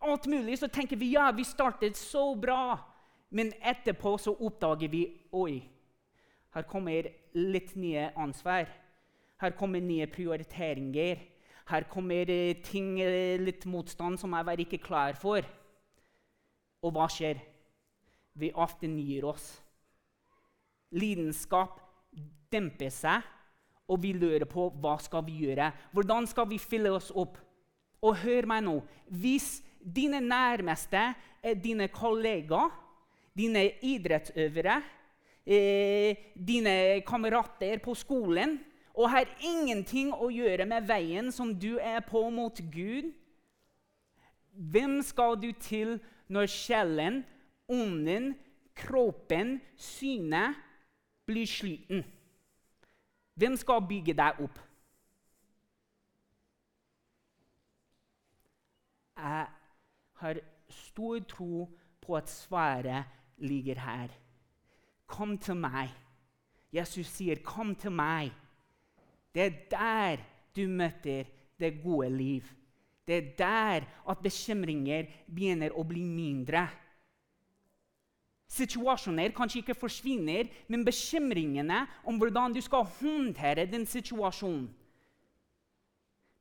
Alt 0.00 0.26
mulig. 0.26 0.58
Så 0.58 0.68
tenker 0.68 0.96
vi 0.96 1.12
ja, 1.12 1.30
vi 1.36 1.44
startet 1.44 1.96
så 1.96 2.34
bra. 2.34 2.78
Men 3.30 3.52
etterpå 3.62 4.16
så 4.18 4.32
oppdager 4.34 4.88
vi 4.90 5.04
oi, 5.38 5.60
her 6.50 6.64
kommer 6.66 7.06
litt 7.38 7.76
nye 7.78 8.08
ansvar. 8.18 8.66
Her 9.40 9.52
kommer 9.56 9.80
nye 9.80 10.08
prioriteringer. 10.10 11.20
Her 11.70 11.86
kommer 11.86 12.30
eh, 12.30 12.58
ting, 12.66 12.96
eh, 13.00 13.38
litt 13.38 13.66
motstand 13.70 14.18
som 14.18 14.34
jeg 14.34 14.46
var 14.48 14.62
ikke 14.62 14.80
klar 14.82 15.14
for. 15.18 15.46
Og 16.82 16.94
hva 16.96 17.06
skjer? 17.10 17.38
Vi 18.40 18.50
ofte 18.54 18.88
nyr 18.90 19.28
oss. 19.30 19.52
Lidenskap 20.96 21.78
demper 22.50 22.90
seg, 22.90 23.22
og 23.90 24.00
vi 24.02 24.12
lurer 24.16 24.46
på 24.50 24.68
hva 24.82 24.96
skal 25.02 25.22
vi 25.26 25.44
gjøre. 25.44 25.70
Hvordan 25.94 26.26
skal 26.30 26.48
vi 26.50 26.58
fylle 26.58 26.90
oss 26.94 27.10
opp? 27.14 27.38
Og 28.02 28.16
hør 28.22 28.48
meg 28.50 28.64
nå. 28.64 28.78
Hvis 29.06 29.60
dine 29.80 30.22
nærmeste 30.24 31.02
er 31.42 31.60
dine 31.60 31.86
kollegaer, 31.92 32.72
dine 33.36 33.62
idrettsøvere, 33.86 34.80
eh, 35.46 36.16
dine 36.34 36.74
kamerater 37.06 37.78
på 37.78 37.94
skolen 37.94 38.58
og 39.00 39.08
har 39.14 39.28
ingenting 39.40 40.12
å 40.12 40.28
gjøre 40.28 40.66
med 40.68 40.84
veien 40.88 41.30
som 41.32 41.54
du 41.56 41.78
er 41.80 42.02
på 42.04 42.20
mot 42.34 42.58
Gud, 42.72 43.08
hvem 44.52 44.98
skal 45.06 45.38
du 45.40 45.48
til 45.56 45.94
når 46.28 46.50
sjelen, 46.52 47.22
ånden, 47.70 48.34
kroppen, 48.76 49.56
synet 49.80 50.58
blir 51.24 51.48
sliten? 51.48 52.04
Hvem 53.40 53.56
skal 53.56 53.86
bygge 53.88 54.16
deg 54.18 54.42
opp? 54.44 54.58
Jeg 59.16 59.48
har 60.20 60.42
stor 60.68 61.24
tro 61.28 61.64
på 62.04 62.20
at 62.20 62.28
svaret 62.28 63.08
ligger 63.40 63.80
her. 63.80 64.12
Kom 65.08 65.38
til 65.38 65.56
meg. 65.56 65.88
Jesus 66.72 67.06
sier, 67.06 67.36
'Kom 67.42 67.74
til 67.74 67.90
meg'. 67.90 68.49
Det 69.34 69.42
er 69.42 69.58
der 69.70 70.24
du 70.56 70.66
møter 70.68 71.24
det 71.60 71.82
gode 71.82 72.10
liv. 72.10 72.42
Det 73.06 73.16
er 73.16 73.30
der 73.38 73.86
at 74.10 74.22
bekymringer 74.22 75.08
begynner 75.26 75.74
å 75.74 75.84
bli 75.86 76.02
mindre. 76.06 76.66
Situasjoner 78.50 79.30
kanskje 79.34 79.62
ikke 79.62 79.78
forsvinner, 79.78 80.48
men 80.68 80.84
bekymringene 80.84 81.84
om 82.04 82.18
hvordan 82.18 82.54
du 82.54 82.60
skal 82.62 82.86
håndtere 82.98 83.68
den 83.70 83.86
situasjonen, 83.86 84.68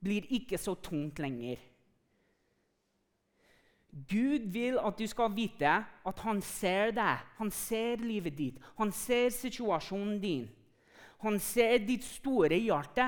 blir 0.02 0.26
ikke 0.34 0.58
så 0.58 0.74
tungt 0.80 1.20
lenger. 1.20 1.60
Gud 4.10 4.46
vil 4.54 4.78
at 4.80 4.98
du 5.00 5.08
skal 5.10 5.34
vite 5.36 5.70
at 6.06 6.22
han 6.24 6.42
ser 6.46 6.94
deg, 6.96 7.26
han 7.38 7.52
ser 7.52 8.02
livet 8.02 8.38
ditt, 8.38 8.58
han 8.78 8.94
ser 8.94 9.30
situasjonen 9.34 10.20
din. 10.22 10.46
Han 11.26 11.40
ser 11.44 11.82
ditt 11.84 12.06
store 12.08 12.58
hjerte. 12.60 13.08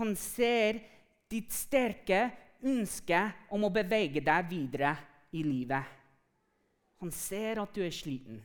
Han 0.00 0.14
ser 0.18 0.80
ditt 1.30 1.52
sterke 1.54 2.24
ønske 2.66 3.20
om 3.54 3.64
å 3.64 3.72
bevege 3.72 4.22
deg 4.24 4.48
videre 4.50 4.94
i 5.36 5.44
livet. 5.46 5.96
Han 7.00 7.12
ser 7.14 7.62
at 7.62 7.74
du 7.74 7.84
er 7.84 7.94
sliten. 7.94 8.40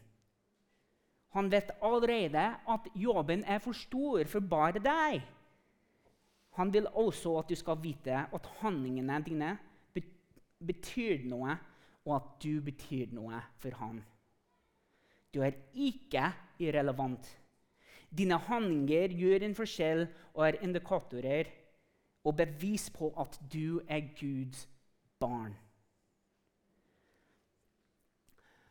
Han 1.35 1.49
vet 1.51 1.73
allerede 1.83 2.43
at 2.71 2.85
jobben 2.95 3.43
er 3.43 3.59
for 3.59 3.75
stor 3.75 4.23
for 4.31 4.39
bare 4.39 4.79
deg. 4.79 5.23
Han 6.55 6.71
vil 6.71 6.87
også 6.87 7.33
at 7.41 7.49
du 7.51 7.57
skal 7.59 7.81
vite 7.83 8.21
at 8.31 8.51
handlingene 8.61 9.17
dine 9.25 9.49
betyr 10.65 11.25
noe, 11.27 11.57
og 12.05 12.13
at 12.15 12.27
du 12.43 12.61
betyr 12.63 13.11
noe 13.11 13.41
for 13.59 13.75
ham. 13.81 13.99
Du 15.35 15.41
er 15.43 15.57
ikke 15.75 16.29
irrelevant. 16.63 17.27
Dine 18.07 18.37
handlinger 18.39 19.11
gjør 19.11 19.43
en 19.43 19.57
forskjell 19.57 20.05
og 20.33 20.45
er 20.47 20.61
indikatorer 20.63 21.51
og 22.25 22.37
bevis 22.39 22.87
på 22.95 23.11
at 23.19 23.35
du 23.51 23.81
er 23.91 24.07
Guds 24.15 24.63
barn. 25.19 25.51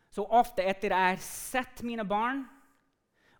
Så 0.08 0.24
ofte 0.24 0.64
etter 0.64 0.94
jeg 0.94 1.16
har 1.16 1.22
sett 1.22 1.82
mine 1.84 2.06
barn 2.08 2.46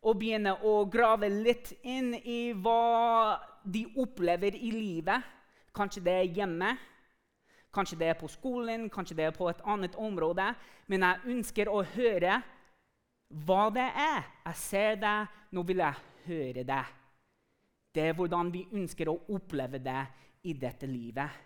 og 0.04 0.19
begynner 0.21 0.61
å 0.66 0.83
grave 0.93 1.31
litt 1.33 1.73
inn 1.81 2.12
i 2.19 2.52
hva 2.52 3.38
de 3.64 3.87
opplever 3.97 4.59
i 4.59 4.75
livet 4.75 5.31
Kanskje 5.75 6.04
det 6.07 6.12
er 6.14 6.35
hjemme, 6.37 6.69
kanskje 7.75 7.97
det 7.99 8.09
er 8.12 8.19
på 8.19 8.28
skolen, 8.31 8.85
kanskje 8.95 9.16
det 9.19 9.25
er 9.26 9.33
på 9.35 9.49
et 9.50 9.62
annet 9.66 9.97
område. 9.99 10.52
Men 10.87 11.02
jeg 11.02 11.33
ønsker 11.35 11.66
å 11.66 11.81
høre 11.97 12.37
hva 13.43 13.69
det 13.75 13.87
er. 13.87 14.29
Jeg 14.47 14.61
ser 14.61 15.00
det, 15.03 15.17
nå 15.55 15.64
vil 15.67 15.83
jeg 15.83 16.29
høre 16.29 16.67
det. 16.67 16.85
Det 17.95 18.09
er 18.09 18.17
hvordan 18.19 18.50
vi 18.55 18.64
ønsker 18.75 19.11
å 19.11 19.19
oppleve 19.35 19.81
det 19.83 20.00
i 20.47 20.55
dette 20.59 20.87
livet. 20.91 21.43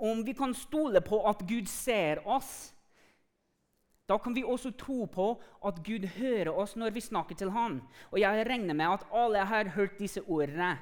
Og 0.00 0.10
om 0.12 0.20
vi 0.26 0.34
kan 0.36 0.54
stole 0.56 1.02
på 1.04 1.22
at 1.28 1.42
Gud 1.48 1.68
ser 1.70 2.22
oss, 2.28 2.72
da 4.10 4.16
kan 4.18 4.34
vi 4.34 4.42
også 4.42 4.72
tro 4.74 5.04
på 5.06 5.26
at 5.66 5.78
Gud 5.86 6.06
hører 6.16 6.50
oss 6.50 6.74
når 6.78 6.94
vi 6.96 7.02
snakker 7.04 7.38
til 7.38 7.52
ham. 7.54 7.78
Og 8.10 8.18
jeg 8.18 8.46
regner 8.48 8.74
med 8.74 8.96
at 8.96 9.06
alle 9.14 9.44
har 9.46 9.70
hørt 9.76 9.98
disse 10.00 10.22
ordene. 10.26 10.74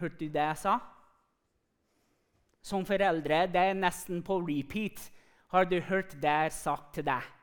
Hørte 0.00 0.18
du 0.18 0.26
det 0.26 0.42
jeg 0.42 0.58
sa? 0.58 0.78
Som 2.66 2.82
foreldre, 2.86 3.46
det 3.46 3.62
er 3.62 3.78
nesten 3.78 4.24
på 4.26 4.40
repeat. 4.42 4.98
Har 5.54 5.70
du 5.70 5.78
hørt 5.80 6.18
det 6.18 6.26
jeg 6.26 6.50
har 6.50 6.54
sagt 6.54 6.94
til 6.98 7.06
deg? 7.06 7.35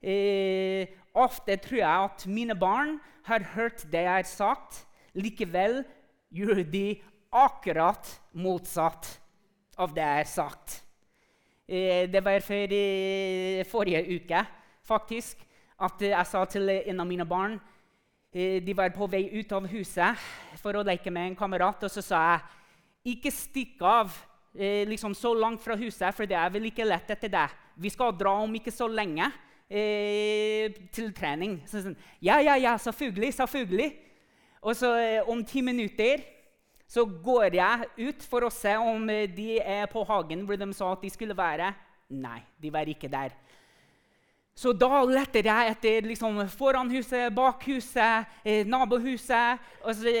Eh, 0.00 0.88
ofte 1.12 1.58
tror 1.60 1.80
jeg 1.82 2.04
at 2.08 2.26
mine 2.26 2.56
barn 2.56 2.96
har 3.28 3.44
hørt 3.54 3.84
det 3.92 4.04
jeg 4.06 4.12
har 4.12 4.28
sagt. 4.28 4.84
Likevel 5.14 5.82
gjør 6.32 6.62
de 6.64 7.00
akkurat 7.30 8.08
motsatt 8.32 9.18
av 9.76 9.92
det 9.94 10.04
jeg 10.04 10.22
har 10.22 10.30
sagt. 10.30 10.80
Eh, 11.68 12.08
det 12.10 12.22
var 12.24 12.40
for 12.42 12.72
eh, 12.74 13.66
forrige 13.68 14.06
uke 14.16 14.40
faktisk, 14.88 15.44
at 15.80 16.00
jeg 16.02 16.26
sa 16.26 16.44
til 16.48 16.72
en 16.72 17.00
av 17.00 17.06
mine 17.08 17.24
barn 17.24 17.54
eh, 18.34 18.58
De 18.60 18.74
var 18.76 18.90
på 18.92 19.06
vei 19.08 19.22
ut 19.32 19.52
av 19.52 19.68
huset 19.70 20.18
for 20.60 20.76
å 20.76 20.84
leke 20.84 21.12
med 21.12 21.30
en 21.30 21.38
kamerat. 21.38 21.84
Og 21.84 21.92
så 21.92 22.02
sa 22.04 22.24
jeg 22.32 23.14
ikke 23.16 23.32
stikk 23.32 23.84
av 23.84 24.16
eh, 24.56 24.88
liksom 24.88 25.14
så 25.14 25.34
langt 25.36 25.62
fra 25.62 25.76
huset, 25.76 26.10
for 26.16 26.24
det 26.24 26.36
er 26.40 26.50
vel 26.52 26.68
ikke 26.72 26.88
lett 26.88 27.12
etter 27.12 27.32
det. 27.32 27.46
Vi 27.76 27.92
skal 27.92 28.16
dra 28.16 28.34
om 28.42 28.56
ikke 28.56 28.74
så 28.74 28.88
lenge 28.88 29.30
eh, 29.70 30.74
til 30.92 31.12
trening. 31.14 31.60
Så 31.70 31.84
sånn, 31.84 31.96
ja, 32.22 32.40
ja, 32.42 32.56
ja, 32.58 32.74
selvfølgelig, 32.82 33.32
selvfølgelig. 33.38 33.90
Og 34.60 34.76
så 34.76 34.92
eh, 34.98 35.30
om 35.30 35.44
ti 35.46 35.62
minutter 35.64 36.24
så 36.90 37.04
går 37.06 37.54
jeg 37.54 38.08
ut 38.10 38.24
for 38.26 38.44
å 38.44 38.52
se 38.52 38.74
om 38.76 39.06
eh, 39.12 39.28
de 39.30 39.60
er 39.62 39.86
på 39.90 40.02
hagen 40.08 40.42
hvor 40.44 40.58
de 40.58 40.68
sa 40.76 40.90
at 40.92 41.06
de 41.06 41.12
skulle 41.12 41.36
være. 41.38 41.70
Nei, 42.10 42.40
de 42.60 42.72
var 42.74 42.90
ikke 42.90 43.08
der. 43.08 43.36
Så 44.60 44.74
da 44.76 45.04
leter 45.08 45.46
jeg 45.46 45.70
etter 45.72 46.08
liksom, 46.10 46.42
foran 46.52 46.90
huset, 46.92 47.30
bak 47.32 47.62
huset, 47.70 48.26
eh, 48.44 48.66
nabohuset. 48.68 49.62
Og 49.86 49.94
så 49.96 50.12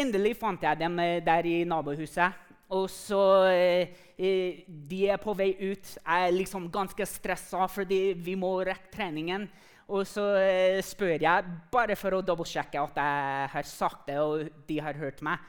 endelig 0.00 0.34
fant 0.40 0.64
jeg 0.64 0.80
dem 0.80 0.98
der 1.22 1.46
i 1.46 1.60
nabohuset. 1.68 2.40
Og 2.72 2.88
så 2.90 3.20
eh, 3.52 3.92
eh, 4.16 4.64
De 4.66 5.04
er 5.12 5.20
på 5.20 5.34
vei 5.36 5.52
ut. 5.60 5.98
Er 6.06 6.32
liksom 6.32 6.70
ganske 6.72 7.06
stressa 7.06 7.66
fordi 7.68 8.14
vi 8.16 8.34
må 8.40 8.56
rekke 8.64 8.92
treningen. 8.94 9.48
Og 9.88 10.06
så 10.08 10.24
eh, 10.40 10.80
spør 10.84 11.20
jeg, 11.20 11.56
bare 11.72 11.96
for 11.96 12.16
å 12.16 12.22
dobbeltsjekke 12.24 12.80
at 12.80 13.00
jeg 13.00 13.48
har 13.52 13.66
sagt 13.68 14.06
det, 14.08 14.16
og 14.16 14.46
de 14.68 14.78
har 14.80 14.96
hørt 14.96 15.20
meg, 15.24 15.42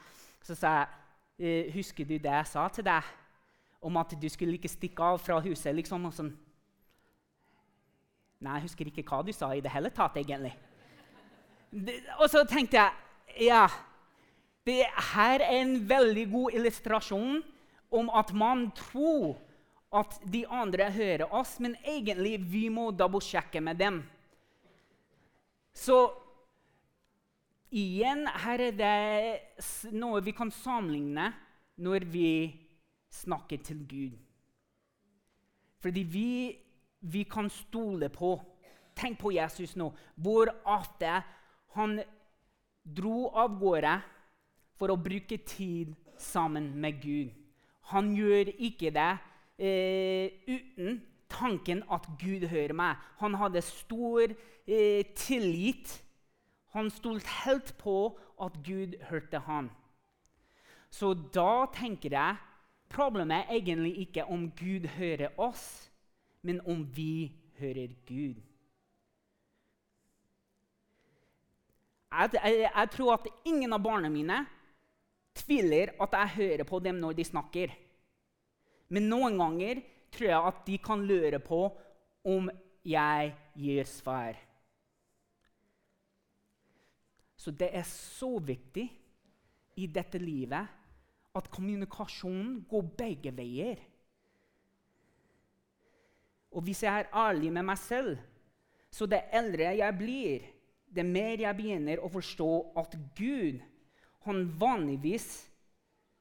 så 0.44 0.58
sa 0.60 0.74
jeg 0.76 0.90
eh, 1.40 1.70
Husker 1.76 2.08
du 2.08 2.18
det 2.18 2.34
jeg 2.34 2.50
sa 2.52 2.68
til 2.68 2.84
deg 2.88 3.14
om 3.86 4.02
at 4.02 4.12
du 4.20 4.28
skulle 4.32 4.58
ikke 4.58 4.72
stikke 4.72 5.08
av 5.14 5.22
fra 5.24 5.40
huset? 5.46 5.72
liksom, 5.76 6.10
og 6.10 6.14
sånn. 6.18 6.34
Nei, 8.44 8.58
jeg 8.58 8.68
husker 8.68 8.92
ikke 8.92 9.06
hva 9.08 9.22
du 9.24 9.32
sa 9.34 9.54
i 9.56 9.64
det 9.64 9.72
hele 9.72 9.90
tatt, 9.96 10.18
egentlig. 10.20 10.52
Og 12.20 12.28
så 12.32 12.44
tenkte 12.50 12.82
jeg 12.82 13.48
ja, 13.48 13.66
det 14.66 14.86
her 15.14 15.44
er 15.46 15.62
en 15.62 15.78
veldig 15.90 16.26
god 16.32 16.58
illustrasjon 16.58 17.42
om 17.94 18.10
at 18.10 18.34
man 18.34 18.68
tror 18.76 19.38
at 19.96 20.18
de 20.28 20.44
andre 20.52 20.90
hører 20.92 21.30
oss, 21.34 21.60
men 21.62 21.78
egentlig 21.86 22.40
vi 22.52 22.68
må 22.74 22.90
dobbeltsjekke 22.92 23.62
med 23.64 23.80
dem. 23.80 24.02
Så 25.76 26.10
igjen, 27.76 28.26
her 28.28 28.64
er 28.70 28.76
det 28.76 29.94
noe 29.96 30.24
vi 30.26 30.34
kan 30.36 30.52
sammenligne 30.52 31.30
når 31.86 32.08
vi 32.12 32.30
snakker 33.14 33.62
til 33.64 33.86
Gud. 33.88 34.18
Fordi 35.84 36.04
vi, 36.10 36.30
vi 37.00 37.24
kan 37.30 37.50
stole 37.54 38.10
på 38.10 38.38
Tenk 38.96 39.18
på 39.20 39.34
Jesus 39.36 39.74
nå, 39.76 39.90
hvor 40.16 40.48
ofte 40.72 41.18
han 41.76 41.98
dro 42.88 43.26
av 43.36 43.58
gårde 43.60 43.98
for 44.80 44.92
å 44.92 45.00
bruke 45.00 45.38
tid 45.48 45.96
sammen 46.22 46.72
med 46.82 47.02
Gud. 47.04 47.34
Han 47.92 48.14
gjør 48.18 48.50
ikke 48.58 48.92
det 48.96 49.12
eh, 49.62 50.32
uten 50.48 51.02
tanken 51.30 51.84
at 51.92 52.08
Gud 52.20 52.48
hører 52.50 52.74
meg. 52.74 52.96
Han 53.22 53.38
hadde 53.40 53.62
stor 53.66 54.34
eh, 54.68 55.06
tillit. 55.16 56.02
Han 56.76 56.90
stolte 56.90 57.30
helt 57.46 57.76
på 57.78 58.18
at 58.42 58.58
Gud 58.66 58.98
hørte 59.10 59.40
han. 59.46 59.70
Så 60.90 61.14
da 61.14 61.66
tenker 61.76 62.14
jeg 62.16 62.36
problemet 62.90 63.38
er 63.38 63.58
egentlig 63.58 63.98
ikke 64.06 64.26
om 64.32 64.50
Gud 64.56 64.88
hører 64.96 65.34
oss, 65.42 65.92
men 66.42 66.62
om 66.68 66.86
vi 66.96 67.34
hører 67.60 67.96
Gud. 68.08 68.42
Jeg, 72.12 72.30
jeg, 72.34 72.70
jeg 72.76 72.90
tror 72.92 73.14
at 73.14 73.28
ingen 73.46 73.74
av 73.74 73.82
barna 73.84 74.10
mine 74.10 74.46
tviler 75.36 75.94
at 76.02 76.16
jeg 76.16 76.36
hører 76.38 76.68
på 76.68 76.80
dem 76.84 77.00
når 77.02 77.18
de 77.18 77.26
snakker. 77.28 77.74
Men 78.90 79.10
noen 79.10 79.38
ganger 79.40 79.82
tror 80.14 80.30
jeg 80.32 80.50
at 80.52 80.62
de 80.68 80.78
kan 80.84 81.04
lure 81.06 81.40
på 81.44 81.62
om 82.26 82.50
jeg 82.86 83.34
gir 83.58 83.90
svar. 83.90 84.38
Så 87.36 87.52
det 87.52 87.70
er 87.78 87.86
så 87.86 88.38
viktig 88.42 88.86
i 89.78 89.88
dette 89.92 90.18
livet 90.22 90.72
at 91.36 91.50
kommunikasjonen 91.52 92.62
går 92.70 92.88
begge 92.98 93.34
veier. 93.36 93.82
Og 96.56 96.64
hvis 96.64 96.86
jeg 96.86 97.04
er 97.04 97.12
ærlig 97.12 97.52
med 97.52 97.68
meg 97.68 97.78
selv, 97.78 98.16
så 98.90 99.06
det 99.06 99.26
eldre 99.36 99.74
jeg 99.76 99.98
blir, 100.00 100.46
det 100.88 101.04
mer 101.04 101.42
jeg 101.44 101.58
begynner 101.58 102.00
å 102.00 102.10
forstå 102.10 102.52
at 102.80 102.96
Gud 103.18 103.60
han 104.26 104.46
vanligvis 104.58 105.46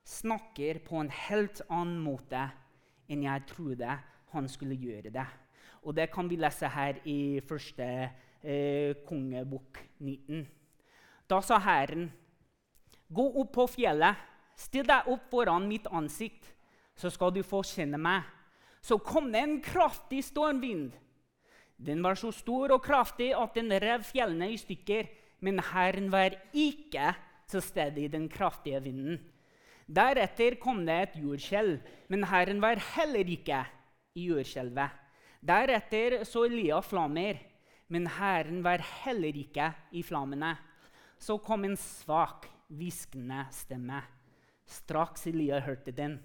snakker 0.05 0.83
på 0.85 1.01
en 1.01 1.09
helt 1.09 1.63
annen 1.73 2.03
måte 2.05 2.43
enn 3.09 3.25
jeg 3.25 3.47
trodde 3.49 3.97
han 4.35 4.51
skulle 4.51 4.77
gjøre 4.77 5.13
det. 5.15 5.27
Og 5.85 5.97
det 5.97 6.11
kan 6.13 6.29
vi 6.29 6.37
lese 6.41 6.69
her 6.69 7.01
i 7.09 7.41
første 7.45 7.87
eh, 8.45 9.01
kongebok 9.09 9.81
19. 10.01 10.45
Da 11.29 11.41
sa 11.45 11.59
Herren, 11.65 12.11
gå 13.09 13.25
opp 13.41 13.53
på 13.57 13.67
fjellet, 13.79 14.21
still 14.57 14.87
deg 14.89 15.09
opp 15.13 15.29
foran 15.33 15.69
mitt 15.69 15.89
ansikt, 15.89 16.51
så 16.97 17.11
skal 17.13 17.33
du 17.35 17.43
få 17.45 17.63
kjenne 17.67 18.01
meg. 18.01 18.25
Så 18.85 18.99
kom 19.01 19.31
det 19.33 19.41
en 19.41 19.61
kraftig 19.65 20.21
stormvind. 20.27 20.93
Den 21.81 22.05
var 22.05 22.21
så 22.21 22.31
stor 22.33 22.77
og 22.77 22.85
kraftig 22.85 23.33
at 23.37 23.57
den 23.57 23.73
rev 23.73 24.05
fjellene 24.07 24.53
i 24.53 24.61
stykker, 24.61 25.09
men 25.41 25.61
Herren 25.73 26.11
var 26.13 26.37
ikke 26.53 27.15
til 27.51 27.63
stede 27.63 28.05
i 28.05 28.11
den 28.11 28.29
kraftige 28.29 28.81
vinden. 28.83 29.21
Deretter 29.85 30.57
kom 30.61 30.85
det 30.87 30.97
et 31.03 31.17
jordskjelv, 31.21 31.81
men 32.09 32.25
Herren 32.31 32.61
var 32.63 32.81
heller 32.95 33.29
ikke 33.29 33.65
i 34.17 34.29
jordskjelvet. 34.31 35.01
Deretter 35.45 36.23
så 36.25 36.47
Elia 36.49 36.81
flammer, 36.81 37.37
men 37.93 38.07
Herren 38.09 38.63
var 38.65 38.81
heller 39.05 39.37
ikke 39.37 39.73
i 39.93 40.03
flammene. 40.03 40.55
Så 41.21 41.37
kom 41.39 41.65
en 41.65 41.77
svak, 41.77 42.49
hviskende 42.73 43.45
stemme. 43.53 44.01
Straks 44.65 45.27
Elia 45.29 45.61
hørte 45.61 45.93
den, 45.93 46.17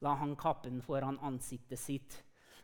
la 0.00 0.14
han 0.16 0.32
kappen 0.36 0.80
foran 0.82 1.20
ansiktet 1.20 1.80
sitt. 1.80 2.22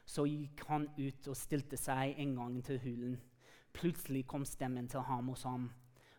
Så 0.09 0.25
gikk 0.27 0.65
han 0.69 0.89
ut 0.97 1.29
og 1.29 1.37
stilte 1.39 1.77
seg 1.77 2.17
en 2.19 2.35
gang 2.41 2.57
til 2.65 2.81
hulen. 2.83 3.21
Plutselig 3.77 4.25
kom 4.29 4.45
stemmen 4.49 4.89
til 4.89 5.05
ham 5.07 5.29
og 5.33 5.39
sa, 5.39 5.53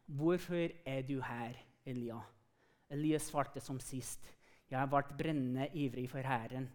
'Hvorfor 0.07 0.69
er 0.85 1.01
du 1.01 1.21
her, 1.21 1.53
Elia?' 1.85 2.23
Elia 2.89 3.19
svarte 3.19 3.59
som 3.59 3.79
sist, 3.79 4.35
'Jeg 4.69 4.91
vært 4.91 5.17
brennende 5.17 5.69
ivrig 5.73 6.09
for 6.09 6.21
Herren, 6.21 6.69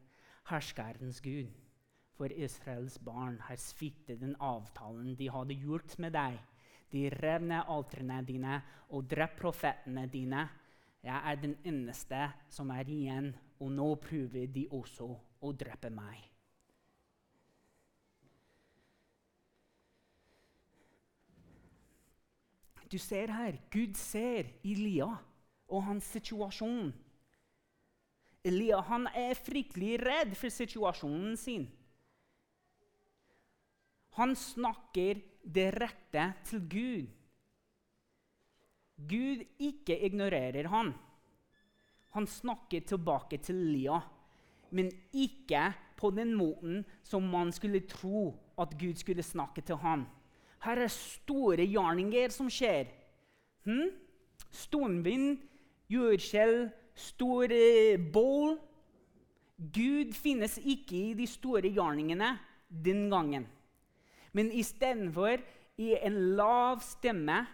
herskerens 0.45 1.21
Gud.' 1.21 1.53
For 2.19 2.27
Israels 2.35 2.99
barn 2.99 3.39
har 3.41 3.57
sviktet 3.57 4.21
den 4.21 4.35
avtalen 4.41 5.15
de 5.15 5.29
hadde 5.31 5.55
gjort 5.55 5.99
med 5.99 6.13
deg. 6.13 6.39
De 6.91 7.11
rev 7.11 7.43
ned 7.43 7.69
altrene 7.69 8.23
dine 8.27 8.63
og 8.91 9.11
drept 9.11 9.39
profetene 9.39 10.07
dine. 10.11 10.49
Jeg 11.03 11.21
er 11.31 11.35
den 11.37 11.55
eneste 11.65 12.33
som 12.51 12.71
er 12.71 12.89
igjen, 12.91 13.37
og 13.61 13.71
nå 13.71 13.95
prøver 14.03 14.47
de 14.51 14.67
også 14.73 15.07
å 15.43 15.53
drepe 15.53 15.91
meg. 15.91 16.38
Du 22.89 22.97
ser 22.99 23.33
her, 23.33 23.59
Gud 23.71 23.97
ser 24.01 24.49
Elia 24.65 25.11
og 25.69 25.85
hans 25.85 26.09
situasjon. 26.15 26.93
Elia 28.49 28.81
han 28.89 29.09
er 29.13 29.37
fryktelig 29.37 29.99
redd 30.01 30.33
for 30.39 30.53
situasjonen 30.53 31.37
sin. 31.37 31.67
Han 34.17 34.33
snakker 34.35 35.21
direkte 35.45 36.31
til 36.49 36.65
Gud. 36.73 37.11
Gud 38.99 39.45
ikke 39.63 39.99
ignorerer 40.09 40.67
han. 40.73 40.95
Han 42.17 42.27
snakker 42.27 42.87
tilbake 42.89 43.39
til 43.45 43.61
Elia, 43.69 44.01
men 44.75 44.89
ikke 45.13 45.69
på 45.99 46.11
den 46.15 46.33
måten 46.39 46.83
som 47.07 47.29
man 47.31 47.53
skulle 47.53 47.85
tro 47.91 48.33
at 48.59 48.75
Gud 48.81 48.97
skulle 48.99 49.23
snakke 49.23 49.63
til 49.63 49.79
han. 49.85 50.07
Her 50.65 50.83
er 50.85 50.93
store 50.93 51.67
gjerninger 51.67 52.33
som 52.35 52.49
skjer. 52.51 52.89
Hm? 53.69 53.91
Stormvind, 54.51 55.39
jordskjelv, 55.91 56.71
store 56.99 57.99
bål. 58.13 58.57
Gud 59.59 60.15
finnes 60.15 60.59
ikke 60.59 60.97
i 61.11 61.15
de 61.19 61.27
store 61.27 61.71
gjerningene 61.71 62.33
den 62.69 63.09
gangen. 63.11 63.47
Men 64.33 64.53
istedenfor 64.53 65.41
i 65.79 65.95
en 66.03 66.19
lav 66.39 66.83
stemme 66.85 67.45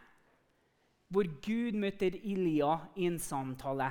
hvor 1.12 1.28
Gud 1.44 1.76
møter 1.78 2.16
Ilia 2.16 2.78
i 2.96 3.06
en 3.06 3.18
samtale. 3.22 3.90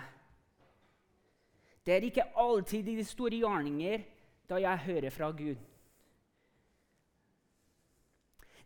Det 1.86 1.93
er 1.95 2.08
ikke 2.08 2.26
alltid 2.39 2.88
i 2.88 2.97
de 2.99 3.06
store 3.06 3.39
gjerninger 3.39 4.04
da 4.49 4.60
jeg 4.60 4.84
hører 4.88 5.13
fra 5.13 5.32
Gud. 5.32 5.56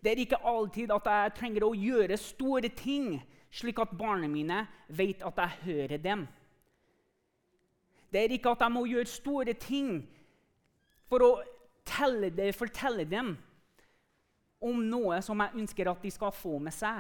Det 0.04 0.12
er 0.12 0.22
ikke 0.22 0.42
alltid 0.46 0.92
at 0.94 1.10
jeg 1.10 1.36
trenger 1.40 1.66
å 1.66 1.74
gjøre 1.76 2.18
store 2.22 2.70
ting, 2.70 3.18
slik 3.52 3.80
at 3.82 3.96
barna 3.98 4.30
mine 4.30 4.62
vet 4.88 5.24
at 5.26 5.40
jeg 5.42 5.64
hører 5.66 6.02
dem. 6.04 6.28
Det 8.12 8.24
er 8.24 8.36
ikke 8.36 8.54
at 8.54 8.64
jeg 8.64 8.72
må 8.72 8.86
gjøre 8.88 9.10
store 9.12 9.54
ting 9.60 10.02
for 11.10 11.24
å 11.24 11.32
det, 12.36 12.52
fortelle 12.56 13.06
dem 13.08 13.38
om 14.60 14.82
noe 14.90 15.22
som 15.24 15.40
jeg 15.40 15.56
ønsker 15.62 15.90
at 15.90 16.02
de 16.04 16.12
skal 16.12 16.34
få 16.36 16.58
med 16.60 16.76
seg. 16.76 17.00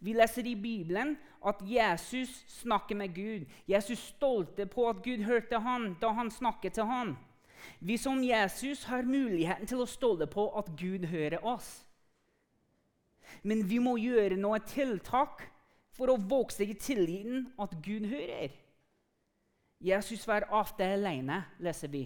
Vi 0.00 0.14
leser 0.16 0.46
i 0.48 0.56
Bibelen 0.56 1.16
at 1.44 1.60
Jesus 1.64 2.32
snakker 2.48 2.96
med 2.96 3.14
Gud. 3.14 3.44
Jesus 3.68 3.98
stolte 4.16 4.66
på 4.66 4.88
at 4.88 5.02
Gud 5.04 5.24
hørte 5.24 5.60
han 5.60 5.94
da 6.00 6.12
han 6.16 6.30
snakket 6.30 6.78
til 6.78 6.88
ham. 6.88 7.16
Vi 7.78 7.98
som 7.98 8.22
Jesus 8.24 8.84
har 8.90 9.08
muligheten 9.08 9.68
til 9.68 9.82
å 9.82 9.88
stole 9.88 10.26
på 10.30 10.48
at 10.58 10.72
Gud 10.78 11.06
hører 11.10 11.44
oss. 11.46 11.68
Men 13.42 13.62
vi 13.68 13.78
må 13.82 13.96
gjøre 14.00 14.38
noe 14.40 14.60
tiltak 14.66 15.46
for 15.96 16.12
å 16.12 16.18
vokse 16.18 16.64
i 16.64 16.76
tilliten 16.78 17.46
at 17.60 17.76
Gud 17.84 18.08
hører. 18.10 18.52
Jesus 19.80 20.26
var 20.28 20.48
ofte 20.52 20.84
alene, 20.84 21.38
leser 21.62 21.88
vi, 21.88 22.04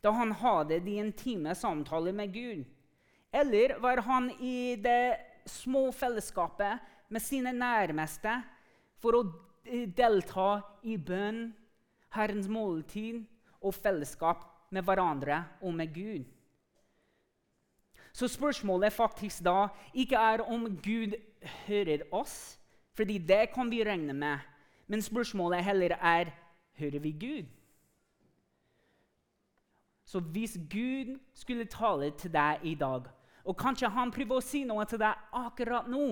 da 0.00 0.12
han 0.16 0.32
hadde 0.40 0.80
de 0.80 0.96
intime 1.02 1.52
samtaler 1.54 2.14
med 2.16 2.32
Gud. 2.32 2.62
Eller 3.32 3.76
var 3.80 4.00
han 4.06 4.30
i 4.40 4.76
det 4.80 5.18
små 5.48 5.90
fellesskapet 5.92 6.80
med 7.12 7.22
sine 7.22 7.52
nærmeste 7.52 8.38
for 9.02 9.18
å 9.18 9.22
delta 9.96 10.62
i 10.88 10.96
bønn, 10.96 11.50
Herrens 12.12 12.48
måltid 12.48 13.22
og 13.62 13.74
fellesskap 13.74 14.44
med 14.70 14.82
hverandre 14.82 15.44
og 15.60 15.74
med 15.74 15.94
Gud. 15.94 16.24
Så 18.12 18.28
spørsmålet 18.28 18.92
faktisk 18.92 19.44
da 19.44 19.68
ikke 19.94 20.16
er 20.16 20.44
om 20.44 20.66
Gud 20.84 21.16
hører 21.66 22.04
oss, 22.12 22.58
fordi 22.94 23.18
det 23.18 23.50
kan 23.54 23.70
vi 23.70 23.84
regne 23.84 24.12
med, 24.12 24.38
men 24.86 25.02
spørsmålet 25.02 25.64
heller 25.64 25.96
er 26.00 26.30
hører 26.78 26.98
vi 26.98 27.12
Gud. 27.12 27.46
Så 30.04 30.20
hvis 30.20 30.58
Gud 30.70 31.18
skulle 31.34 31.64
tale 31.64 32.10
til 32.10 32.32
deg 32.32 32.58
i 32.62 32.74
dag, 32.74 33.02
og 33.44 33.56
kanskje 33.56 33.88
han 33.88 34.12
prøver 34.12 34.36
å 34.38 34.44
si 34.44 34.64
noe 34.64 34.84
til 34.86 35.00
deg 35.02 35.32
akkurat 35.32 35.88
nå 35.90 36.04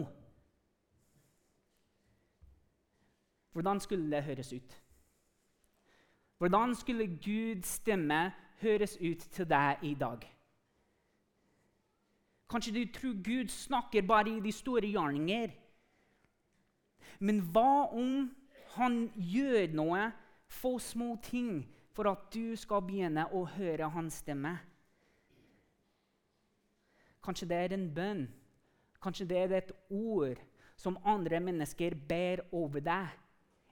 Hvordan 3.51 3.81
skulle 3.83 4.07
det 4.11 4.23
høres 4.25 4.53
ut? 4.53 4.75
Hvordan 6.41 6.75
skulle 6.75 7.05
Guds 7.07 7.69
stemme 7.69 8.33
høres 8.63 8.97
ut 8.97 9.19
til 9.19 9.45
deg 9.45 9.83
i 9.85 9.93
dag? 9.95 10.23
Kanskje 12.49 12.73
du 12.73 12.81
tror 12.95 13.19
Gud 13.21 13.53
snakker 13.53 14.07
bare 14.09 14.31
i 14.31 14.41
de 14.41 14.53
store 14.53 14.89
gjerninger. 14.89 15.53
Men 17.21 17.43
hva 17.53 17.93
om 17.93 18.31
han 18.79 18.99
gjør 19.17 19.77
noe, 19.77 20.09
få 20.49 20.79
små 20.81 21.19
ting, 21.23 21.61
for 21.93 22.09
at 22.09 22.33
du 22.33 22.57
skal 22.57 22.87
begynne 22.89 23.29
å 23.37 23.45
høre 23.59 23.93
hans 23.93 24.23
stemme? 24.25 24.57
Kanskje 27.21 27.53
det 27.53 27.65
er 27.67 27.77
en 27.77 27.89
bønn. 27.95 28.29
Kanskje 29.03 29.29
det 29.29 29.45
er 29.45 29.59
et 29.61 29.77
ord 29.93 30.41
som 30.73 31.03
andre 31.05 31.37
mennesker 31.45 32.01
ber 32.09 32.47
over 32.57 32.81
deg, 32.81 33.19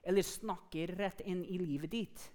eller 0.05 0.21
snakker 0.21 0.99
rett 1.01 1.25
inn 1.25 1.41
i 1.41 1.57
livet 1.57 1.97
ditt. 1.97 2.29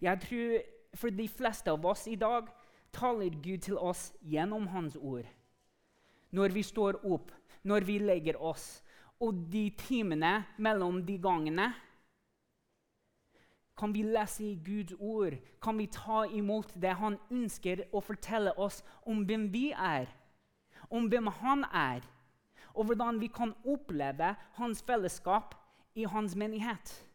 Jeg 0.00 0.20
tror 0.20 0.58
for 0.94 1.10
de 1.10 1.28
fleste 1.28 1.70
av 1.70 1.86
oss 1.86 2.06
i 2.08 2.16
dag 2.16 2.48
taler 2.92 3.34
Gud 3.42 3.64
til 3.66 3.78
oss 3.78 4.12
gjennom 4.22 4.66
Hans 4.72 4.96
ord. 4.96 5.26
Når 6.30 6.54
vi 6.54 6.62
står 6.62 7.00
opp, 7.04 7.32
når 7.62 7.84
vi 7.84 7.98
legger 7.98 8.40
oss, 8.40 8.82
og 9.20 9.34
de 9.52 9.68
timene 9.76 10.44
mellom 10.58 11.02
de 11.06 11.18
gangene 11.18 11.72
kan 13.78 13.94
vi 13.94 14.02
lese 14.02 14.44
i 14.44 14.56
Guds 14.64 14.94
ord? 14.98 15.36
Kan 15.62 15.78
vi 15.78 15.86
ta 15.86 16.24
imot 16.26 16.72
det 16.74 16.96
Han 16.98 17.18
ønsker 17.30 17.84
å 17.94 18.02
fortelle 18.02 18.50
oss 18.58 18.82
om 19.06 19.22
hvem 19.26 19.46
vi 19.52 19.70
er? 19.70 20.10
Om 20.90 21.06
hvem 21.06 21.30
Han 21.40 21.64
er? 21.70 22.02
Og 22.74 22.90
hvordan 22.90 23.20
vi 23.20 23.28
kan 23.30 23.54
oppleve 23.64 24.34
Hans 24.58 24.82
fellesskap 24.82 25.54
i 25.94 26.04
Hans 26.04 26.34
menighet? 26.34 27.07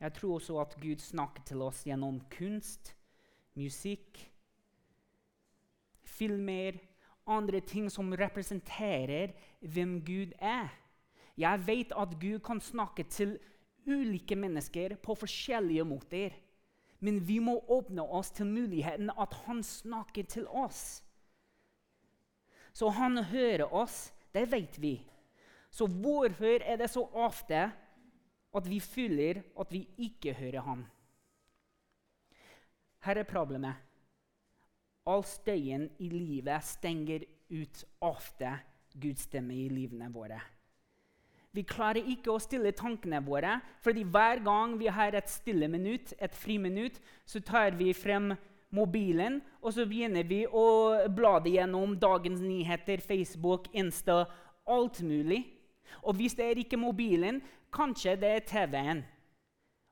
Jeg 0.00 0.12
tror 0.16 0.34
også 0.38 0.58
at 0.62 0.76
Gud 0.80 1.02
snakker 1.04 1.44
til 1.44 1.62
oss 1.62 1.82
gjennom 1.84 2.20
kunst, 2.32 2.94
musikk, 3.58 4.20
filmer, 6.08 6.78
andre 7.28 7.60
ting 7.60 7.90
som 7.92 8.12
representerer 8.16 9.34
hvem 9.60 9.98
Gud 10.04 10.32
er. 10.40 10.70
Jeg 11.36 11.66
vet 11.66 11.92
at 11.96 12.16
Gud 12.20 12.40
kan 12.44 12.60
snakke 12.60 13.04
til 13.12 13.36
ulike 13.86 14.36
mennesker 14.36 14.96
på 15.02 15.14
forskjellige 15.14 15.84
måter. 15.84 16.34
Men 17.00 17.20
vi 17.24 17.38
må 17.40 17.58
åpne 17.68 18.02
oss 18.02 18.32
til 18.36 18.48
muligheten 18.48 19.12
at 19.18 19.36
han 19.46 19.62
snakker 19.64 20.26
til 20.28 20.48
oss. 20.48 21.02
Så 22.72 22.90
han 22.92 23.24
hører 23.24 23.72
oss, 23.72 24.12
det 24.34 24.50
vet 24.52 24.76
vi. 24.80 24.98
Så 25.70 25.86
hvorfor 25.86 26.60
er 26.60 26.76
det 26.76 26.90
så 26.90 27.06
ofte 27.12 27.70
at 28.56 28.66
vi 28.68 28.80
føler 28.82 29.42
at 29.60 29.72
vi 29.72 29.84
ikke 29.98 30.34
hører 30.34 30.64
ham. 30.66 30.84
Her 33.04 33.22
er 33.22 33.28
problemet. 33.28 33.74
All 35.06 35.24
støyen 35.24 35.88
i 35.98 36.08
livet 36.12 36.64
stenger 36.64 37.24
ut 37.50 37.84
ofte 38.04 38.58
Guds 39.00 39.26
stemme 39.28 39.54
i 39.54 39.68
livene 39.72 40.10
våre. 40.12 40.40
Vi 41.50 41.64
klarer 41.66 42.06
ikke 42.06 42.30
å 42.30 42.42
stille 42.42 42.70
tankene 42.78 43.18
våre, 43.26 43.56
fordi 43.82 44.04
hver 44.06 44.42
gang 44.44 44.76
vi 44.78 44.86
har 44.86 45.16
et 45.18 45.30
stille 45.30 45.66
minutt, 45.70 46.12
et 46.18 46.34
friminutt, 46.36 47.00
så 47.26 47.40
tar 47.42 47.74
vi 47.78 47.90
frem 47.94 48.30
mobilen 48.70 49.40
og 49.58 49.74
så 49.74 49.86
begynner 49.88 50.26
vi 50.26 50.44
å 50.46 50.66
blade 51.10 51.50
gjennom 51.50 51.96
dagens 52.00 52.42
nyheter, 52.44 53.02
Facebook, 53.02 53.66
Insta, 53.74 54.24
alt 54.70 55.02
mulig. 55.02 55.42
Og 56.02 56.14
hvis 56.18 56.34
det 56.38 56.46
er 56.46 56.62
ikke 56.62 56.80
mobilen, 56.80 57.42
Kanskje 57.72 58.16
det 58.18 58.30
er 58.34 58.46
TV-en. 58.46 59.04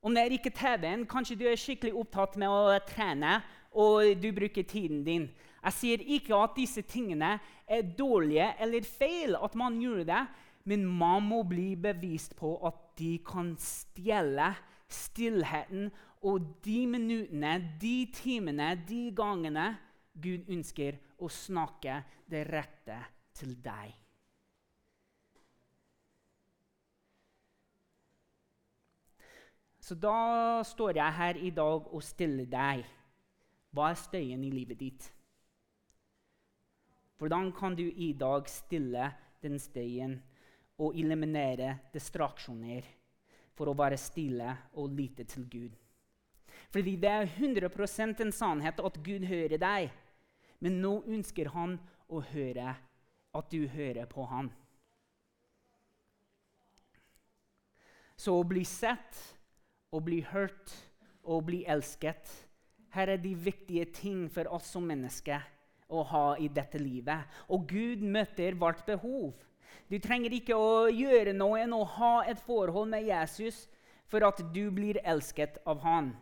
Om 0.03 0.15
det 0.15 0.23
er 0.25 0.35
ikke 0.35 0.51
TV-en, 0.55 1.07
kanskje 1.07 1.37
du 1.39 1.45
er 1.47 1.59
skikkelig 1.59 1.95
opptatt 1.99 2.37
med 2.39 2.51
å 2.51 2.79
trene 2.87 3.39
og 3.79 4.19
du 4.23 4.31
bruker 4.35 4.67
tiden 4.67 5.05
din. 5.07 5.29
Jeg 5.63 5.75
sier 5.75 6.03
ikke 6.17 6.39
at 6.39 6.57
disse 6.57 6.83
tingene 6.87 7.37
er 7.67 7.87
dårlige 7.99 8.53
eller 8.63 8.87
feil, 8.87 9.37
at 9.37 9.55
man 9.59 9.79
gjør 9.83 10.05
det, 10.09 10.23
men 10.71 10.87
man 10.87 11.27
må 11.27 11.43
bli 11.47 11.73
bevist 11.79 12.35
på 12.39 12.57
at 12.67 12.81
de 12.99 13.17
kan 13.27 13.55
stjele 13.63 14.53
stillheten 14.89 15.91
og 16.27 16.51
de 16.65 16.81
minuttene, 16.91 17.55
de 17.81 17.97
timene, 18.15 18.73
de 18.89 19.09
gangene 19.15 19.71
Gud 20.19 20.51
ønsker 20.51 20.99
å 21.23 21.31
snakke 21.31 22.03
det 22.27 22.47
rette 22.51 22.99
til 23.39 23.55
deg. 23.63 24.08
Så 29.89 29.95
da 29.97 30.61
står 30.69 30.99
jeg 30.99 31.17
her 31.17 31.39
i 31.41 31.51
dag 31.57 31.87
og 31.97 32.03
stiller 32.05 32.45
deg. 32.45 32.83
Hva 33.73 33.87
er 33.89 33.97
støyen 33.97 34.43
i 34.45 34.51
livet 34.53 34.77
ditt? 34.83 35.07
Hvordan 37.17 37.49
kan 37.57 37.77
du 37.79 37.87
i 37.89 38.11
dag 38.13 38.51
stille 38.53 39.07
den 39.41 39.57
støyen 39.59 40.19
og 40.77 40.93
eliminere 40.93 41.71
distraksjoner 41.95 42.85
for 43.57 43.73
å 43.73 43.77
være 43.79 43.97
stille 43.97 44.51
og 44.77 44.93
lite 44.93 45.25
til 45.25 45.49
Gud? 45.49 45.81
Fordi 46.69 46.95
det 47.01 47.15
er 47.15 47.33
100% 47.41 48.21
en 48.27 48.35
sannhet 48.43 48.85
at 48.85 49.01
Gud 49.01 49.25
hører 49.25 49.57
deg, 49.57 49.89
men 50.61 50.79
nå 50.85 50.99
ønsker 51.09 51.49
han 51.57 51.79
å 52.13 52.21
høre 52.29 52.77
at 53.41 53.51
du 53.57 53.65
hører 53.73 54.05
på 54.05 54.29
ham. 54.29 54.53
Så 58.21 58.37
å 58.37 58.45
bli 58.45 58.69
sett 58.69 59.38
å 59.91 60.01
bli 60.05 60.21
hørt 60.33 60.75
og 61.25 61.47
bli 61.49 61.63
elsket. 61.69 62.29
Her 62.95 63.15
er 63.15 63.21
de 63.21 63.35
viktige 63.35 63.87
ting 63.93 64.27
for 64.33 64.49
oss 64.53 64.71
som 64.73 64.87
mennesker 64.89 65.45
å 65.89 66.03
ha 66.11 66.25
i 66.41 66.49
dette 66.53 66.81
livet. 66.81 67.25
Og 67.49 67.69
Gud 67.69 68.05
møter 68.05 68.57
vårt 68.59 68.85
behov. 68.87 69.33
Du 69.89 69.99
trenger 70.01 70.35
ikke 70.37 70.57
å 70.57 70.89
gjøre 70.93 71.33
noe 71.37 71.63
enn 71.63 71.75
å 71.77 71.85
ha 71.97 72.15
et 72.29 72.41
forhold 72.45 72.91
med 72.93 73.09
Jesus 73.09 73.67
for 74.09 74.25
at 74.25 74.41
du 74.53 74.69
blir 74.73 75.01
elsket 75.05 75.61
av 75.69 75.81
han. 75.85 76.13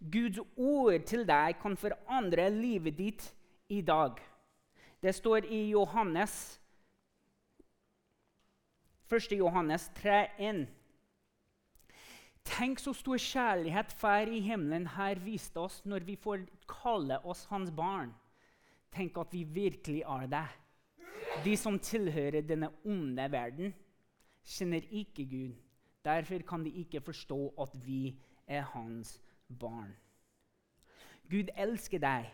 Guds 0.00 0.40
ord 0.56 1.04
til 1.06 1.26
deg 1.28 1.58
kan 1.60 1.76
forandre 1.78 2.48
livet 2.54 2.96
ditt 2.98 3.26
i 3.68 3.82
dag. 3.82 4.18
Det 5.02 5.12
står 5.14 5.46
i 5.50 5.68
Johannes 5.70 6.58
1. 9.10 9.32
Johannes 9.36 9.90
3,1. 9.98 10.66
Tenk 12.50 12.80
så 12.82 12.92
stor 12.96 13.20
kjærlighet 13.20 13.92
Far 13.94 14.26
i 14.26 14.40
himmelen 14.42 14.88
her 14.96 15.20
viste 15.22 15.60
oss 15.62 15.78
når 15.86 16.02
vi 16.08 16.16
får 16.18 16.42
kalle 16.68 17.20
oss 17.22 17.44
hans 17.50 17.70
barn. 17.70 18.10
Tenk 18.90 19.18
at 19.22 19.30
vi 19.32 19.44
virkelig 19.44 20.02
er 20.02 20.26
det. 20.30 20.48
De 21.44 21.54
som 21.56 21.78
tilhører 21.78 22.42
denne 22.42 22.72
onde 22.82 23.26
verden, 23.30 23.74
kjenner 24.42 24.86
ikke 24.90 25.28
Gud. 25.30 25.54
Derfor 26.04 26.42
kan 26.48 26.64
de 26.66 26.72
ikke 26.82 27.02
forstå 27.04 27.38
at 27.60 27.76
vi 27.84 28.16
er 28.48 28.66
hans 28.72 29.20
barn. 29.46 29.92
Gud 31.30 31.52
elsker 31.54 32.02
deg. 32.02 32.30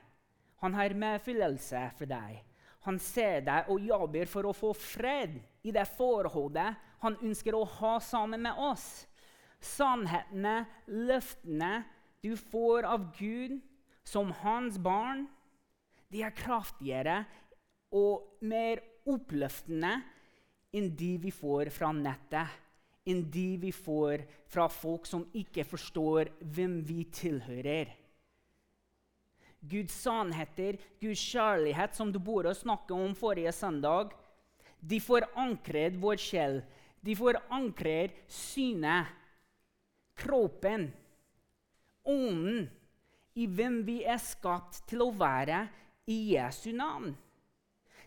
Han 0.65 0.75
har 0.75 0.97
medfølelse 0.97 1.91
for 1.99 2.09
deg. 2.09 2.41
Han 2.87 2.99
ser 3.03 3.43
deg 3.45 3.69
og 3.69 3.83
jobber 3.85 4.31
for 4.31 4.49
å 4.49 4.55
få 4.57 4.73
fred 4.73 5.37
i 5.67 5.75
det 5.75 5.85
forholdet 5.99 6.79
han 7.03 7.19
ønsker 7.21 7.55
å 7.59 7.67
ha 7.79 7.99
sammen 8.01 8.41
med 8.47 8.57
oss. 8.57 9.05
Sannhetene, 9.67 10.65
løftene 10.87 11.85
du 12.23 12.35
får 12.39 12.87
av 12.89 13.11
Gud 13.19 13.59
som 14.07 14.31
hans 14.43 14.79
barn, 14.83 15.27
de 16.11 16.23
er 16.23 16.35
kraftigere 16.37 17.25
og 17.95 18.39
mer 18.47 18.83
oppløftende 19.07 19.97
enn 20.77 20.91
de 20.99 21.13
vi 21.23 21.33
får 21.35 21.71
fra 21.75 21.91
nettet, 21.95 22.51
enn 23.07 23.23
de 23.31 23.49
vi 23.63 23.71
får 23.75 24.25
fra 24.51 24.67
folk 24.71 25.07
som 25.07 25.27
ikke 25.37 25.65
forstår 25.67 26.33
hvem 26.55 26.81
vi 26.87 27.05
tilhører. 27.15 27.93
Guds 29.67 29.95
sannheter, 30.05 30.79
Guds 31.01 31.23
kjærlighet, 31.33 31.95
som 31.97 32.13
du 32.13 32.21
burde 32.23 32.55
snakke 32.55 32.95
om 32.95 33.15
forrige 33.19 33.53
søndag, 33.55 34.13
de 34.79 35.01
forankrer 35.03 35.97
vår 35.99 36.21
sjel. 36.21 36.61
De 37.03 37.15
forankrer 37.19 38.13
synet, 38.31 39.11
kroppen, 40.17 40.89
ånden, 42.07 42.67
i 43.37 43.47
hvem 43.47 43.83
vi 43.85 44.01
er 44.09 44.21
skapt 44.23 44.81
til 44.89 45.05
å 45.05 45.13
være 45.13 45.67
i 46.09 46.17
Jesu 46.33 46.71
navn. 46.77 47.13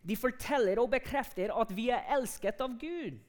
De 0.01 0.15
forteller 0.17 0.79
og 0.81 0.89
bekrefter 0.93 1.51
at 1.53 1.73
vi 1.75 1.89
er 1.93 2.07
elsket 2.15 2.61
av 2.65 2.77
Gud. 2.81 3.19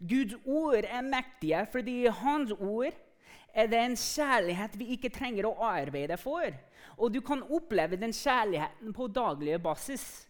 Guds 0.00 0.36
ord 0.44 0.86
er 0.86 1.06
mektige 1.06 1.64
fordi 1.72 1.98
hans 2.08 2.54
ord 2.56 2.94
er 3.54 3.68
det 3.70 3.80
en 3.80 3.96
kjærlighet 3.98 4.78
vi 4.78 4.90
ikke 4.96 5.12
trenger 5.14 5.48
å 5.48 5.56
arbeide 5.68 6.16
for. 6.18 6.48
Og 6.98 7.12
du 7.14 7.20
kan 7.24 7.42
oppleve 7.42 7.98
den 8.00 8.14
kjærligheten 8.14 8.94
på 8.94 9.08
daglig 9.12 9.60
basis. 9.62 10.26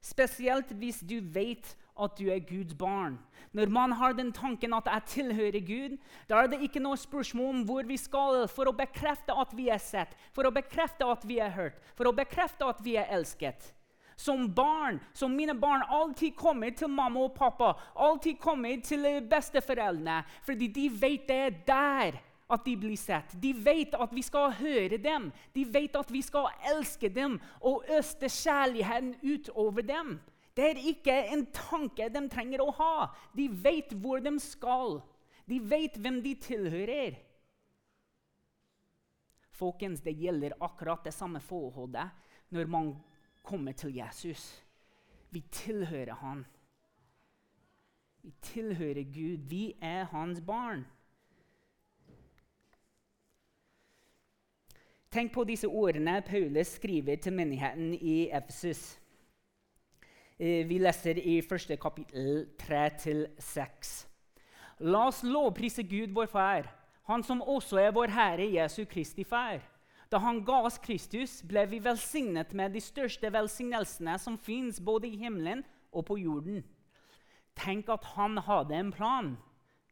Spesielt 0.00 0.72
hvis 0.76 1.00
du 1.04 1.18
vet 1.20 1.76
at 1.98 2.18
du 2.18 2.26
er 2.32 2.42
Guds 2.44 2.74
barn. 2.78 3.18
Når 3.56 3.70
man 3.72 3.92
har 3.96 4.12
den 4.16 4.32
tanken 4.32 4.74
at 4.76 4.88
jeg 4.90 5.06
tilhører 5.12 5.62
Gud, 5.64 5.96
da 6.28 6.42
er 6.42 6.50
det 6.52 6.60
ikke 6.66 6.82
noe 6.82 6.98
spørsmål 7.00 7.54
om 7.54 7.62
hvor 7.68 7.88
vi 7.88 7.96
skal 8.00 8.44
for 8.52 8.68
å 8.68 8.76
bekrefte 8.76 9.36
at 9.36 9.54
vi 9.56 9.70
er 9.72 9.80
sett, 9.82 10.12
for 10.36 10.48
å 10.48 10.54
bekrefte 10.54 11.08
at 11.08 11.24
vi 11.24 11.40
er 11.40 11.54
hørt, 11.56 11.80
for 11.96 12.10
å 12.10 12.16
bekrefte 12.16 12.68
at 12.68 12.84
vi 12.84 12.98
er 13.00 13.10
elsket 13.16 13.72
som 14.16 14.54
barn, 14.54 14.96
som 15.12 15.34
mine 15.36 15.54
barn 15.54 15.82
alltid 15.92 16.36
kommer 16.36 16.70
til 16.72 16.88
mamma 16.88 17.26
og 17.26 17.34
pappa, 17.36 17.74
alltid 17.94 18.38
kommer 18.40 18.80
til 18.80 19.04
besteforeldrene, 19.28 20.22
fordi 20.46 20.70
de 20.72 20.86
vet 20.88 21.26
det 21.28 21.36
er 21.36 21.58
der 21.68 22.22
at 22.50 22.64
de 22.64 22.76
blir 22.78 22.96
sett. 22.96 23.34
De 23.42 23.52
vet 23.52 23.94
at 23.94 24.14
vi 24.14 24.22
skal 24.22 24.54
høre 24.56 24.98
dem, 25.02 25.30
de 25.54 25.66
vet 25.68 25.96
at 25.98 26.10
vi 26.12 26.22
skal 26.24 26.48
elske 26.72 27.10
dem 27.12 27.38
og 27.60 27.84
øste 27.98 28.30
kjærligheten 28.30 29.16
utover 29.22 29.84
dem. 29.84 30.16
Det 30.56 30.64
er 30.64 30.78
ikke 30.88 31.14
en 31.34 31.44
tanke 31.52 32.08
de 32.08 32.22
trenger 32.32 32.62
å 32.64 32.72
ha. 32.78 32.94
De 33.36 33.48
vet 33.50 33.92
hvor 34.00 34.22
de 34.24 34.32
skal. 34.40 35.02
De 35.44 35.60
vet 35.60 35.98
hvem 36.00 36.22
de 36.24 36.32
tilhører. 36.40 37.18
Folkens, 39.56 40.00
Det 40.00 40.12
gjelder 40.12 40.56
akkurat 40.60 41.04
det 41.04 41.14
samme 41.14 41.40
forholdet 41.40 42.08
når 42.48 42.66
man 42.66 42.94
kommer 43.42 43.72
til 43.72 43.96
Jesus. 43.96 44.62
Vi 45.30 45.40
tilhører 45.52 46.14
han. 46.14 46.44
Vi 48.22 48.32
tilhører 48.42 49.02
Gud. 49.02 49.48
Vi 49.48 49.76
er 49.80 50.04
hans 50.04 50.40
barn. 50.40 50.86
Tenk 55.10 55.32
på 55.32 55.44
disse 55.44 55.68
ordene 55.68 56.22
Paulus 56.26 56.74
skriver 56.76 57.16
til 57.16 57.32
menigheten 57.32 57.94
i 57.94 58.28
Efesus. 58.32 58.98
Eh, 60.38 60.66
vi 60.68 60.76
leser 60.78 61.16
i 61.16 61.38
første 61.40 61.78
kapittel 61.80 62.42
3-6. 62.60 63.92
La 64.84 65.06
oss 65.08 65.22
lovprise 65.24 65.80
Gud, 65.88 66.12
vår 66.12 66.28
Far, 66.28 66.68
Han 67.06 67.22
som 67.22 67.40
også 67.40 67.78
er 67.78 67.92
vår 67.94 68.10
Herre 68.10 68.44
Jesu 68.50 68.84
Kristi 68.84 69.24
Far. 69.24 69.62
Da 70.10 70.18
han 70.18 70.40
ga 70.44 70.58
oss 70.66 70.76
Kristus, 70.82 71.38
ble 71.46 71.62
vi 71.70 71.78
velsignet 71.78 72.52
med 72.52 72.74
de 72.74 72.82
største 72.82 73.30
velsignelsene 73.32 74.18
som 74.18 74.36
fins 74.36 74.80
både 74.80 75.06
i 75.06 75.16
himmelen 75.16 75.62
og 75.92 76.04
på 76.10 76.18
jorden. 76.18 76.64
Tenk 77.54 77.88
at 77.88 78.04
han 78.16 78.36
hadde 78.38 78.74
en 78.74 78.90
plan. 78.92 79.36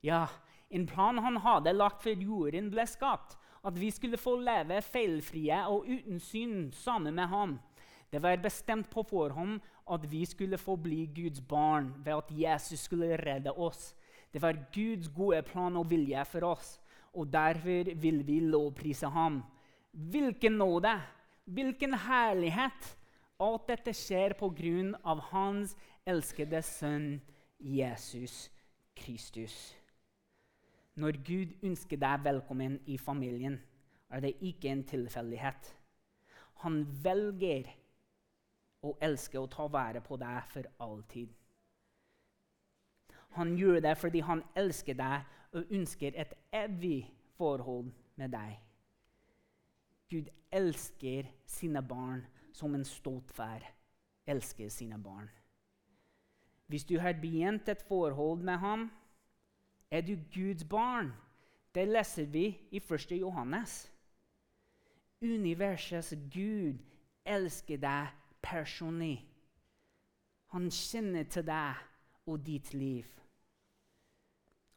Ja, 0.03 0.27
en 0.71 0.87
plan 0.87 1.19
han 1.19 1.37
hadde 1.37 1.73
lagt 1.73 2.03
før 2.03 2.19
jorden 2.19 2.71
ble 2.75 2.85
skapt. 2.87 3.39
At 3.65 3.79
vi 3.81 3.91
skulle 3.95 4.19
få 4.21 4.37
leve 4.43 4.83
feilfrie 4.83 5.63
og 5.71 5.87
uten 5.89 6.21
synd 6.21 6.75
sammen 6.75 7.15
med 7.15 7.31
ham. 7.31 7.61
Det 8.15 8.21
var 8.23 8.37
bestemt 8.39 8.87
på 8.91 9.03
forhånd 9.03 9.57
at 9.91 10.05
vi 10.07 10.21
skulle 10.27 10.59
få 10.59 10.77
bli 10.79 11.01
Guds 11.11 11.41
barn 11.41 11.89
ved 12.05 12.15
at 12.15 12.29
Jesus 12.31 12.85
skulle 12.87 13.17
redde 13.19 13.51
oss. 13.51 13.89
Det 14.31 14.43
var 14.43 14.61
Guds 14.71 15.09
gode 15.09 15.43
plan 15.43 15.77
og 15.77 15.89
vilje 15.91 16.23
for 16.31 16.47
oss, 16.47 16.77
og 17.11 17.33
derfor 17.33 17.91
vil 17.99 18.23
vi 18.27 18.39
lovprise 18.41 19.11
ham. 19.11 19.43
Hvilken 19.91 20.61
nåde, 20.63 20.95
hvilken 21.45 21.99
herlighet! 22.07 22.95
Alt 23.43 23.67
dette 23.67 23.91
skjer 23.99 24.37
på 24.39 24.47
grunn 24.55 24.95
av 25.03 25.19
Hans 25.33 25.75
elskede 26.07 26.63
sønn 26.63 27.17
Jesus 27.59 28.45
Kristus. 28.95 29.75
Når 30.95 31.19
Gud 31.27 31.59
ønsker 31.67 31.99
deg 31.99 32.23
velkommen 32.23 32.79
i 32.87 32.95
familien, 32.95 33.59
er 34.07 34.23
det 34.23 34.37
ikke 34.39 34.71
en 34.71 34.87
tilfeldighet. 34.87 35.75
Han 36.63 36.85
velger 37.03 37.75
å 38.85 38.97
elsker 39.03 39.41
og 39.41 39.51
ta 39.55 39.67
vare 39.73 40.03
på 40.05 40.19
deg 40.21 40.51
for 40.53 40.69
alltid. 40.85 41.33
Han 43.35 43.57
gjør 43.59 43.81
det 43.83 43.97
fordi 43.99 44.21
han 44.23 44.45
elsker 44.55 44.99
deg 44.99 45.25
og 45.55 45.73
ønsker 45.75 46.15
et 46.15 46.35
evig 46.55 47.07
forhold 47.39 47.91
med 48.21 48.31
deg. 48.35 48.59
Gud 50.11 50.29
elsker 50.53 51.31
sine 51.47 51.83
barn 51.83 52.23
som 52.55 52.75
en 52.75 52.85
stolt 52.87 53.33
far 53.35 53.65
elsker 54.31 54.69
sine 54.69 54.99
barn. 55.03 55.31
Hvis 56.67 56.85
du 56.85 56.99
har 56.99 57.13
begynt 57.21 57.69
et 57.69 57.83
forhold 57.83 58.41
med 58.43 58.59
ham, 58.59 58.91
er 59.91 60.01
du 60.01 60.17
Guds 60.35 60.65
barn. 60.65 61.13
Det 61.75 61.89
leser 61.89 62.25
vi 62.25 62.47
i 62.71 62.77
1. 62.77 63.11
Johannes. 63.11 63.93
Universets 65.23 66.15
Gud 66.33 66.79
elsker 67.25 67.77
deg 67.81 68.07
personlig. 68.45 69.17
Han 70.55 70.69
kjenner 70.71 71.27
til 71.33 71.47
deg 71.49 72.29
og 72.31 72.45
ditt 72.47 72.73
liv. 72.77 73.09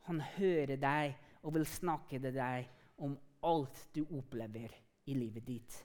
Han 0.07 0.21
hører 0.37 0.79
deg 0.79 1.17
og 1.43 1.53
vil 1.57 1.67
snakke 1.67 2.19
til 2.19 2.33
deg 2.35 2.69
om 3.03 3.17
alt 3.45 3.83
du 3.95 4.05
opplever 4.17 4.71
i 5.07 5.15
livet 5.15 5.45
ditt. 5.47 5.75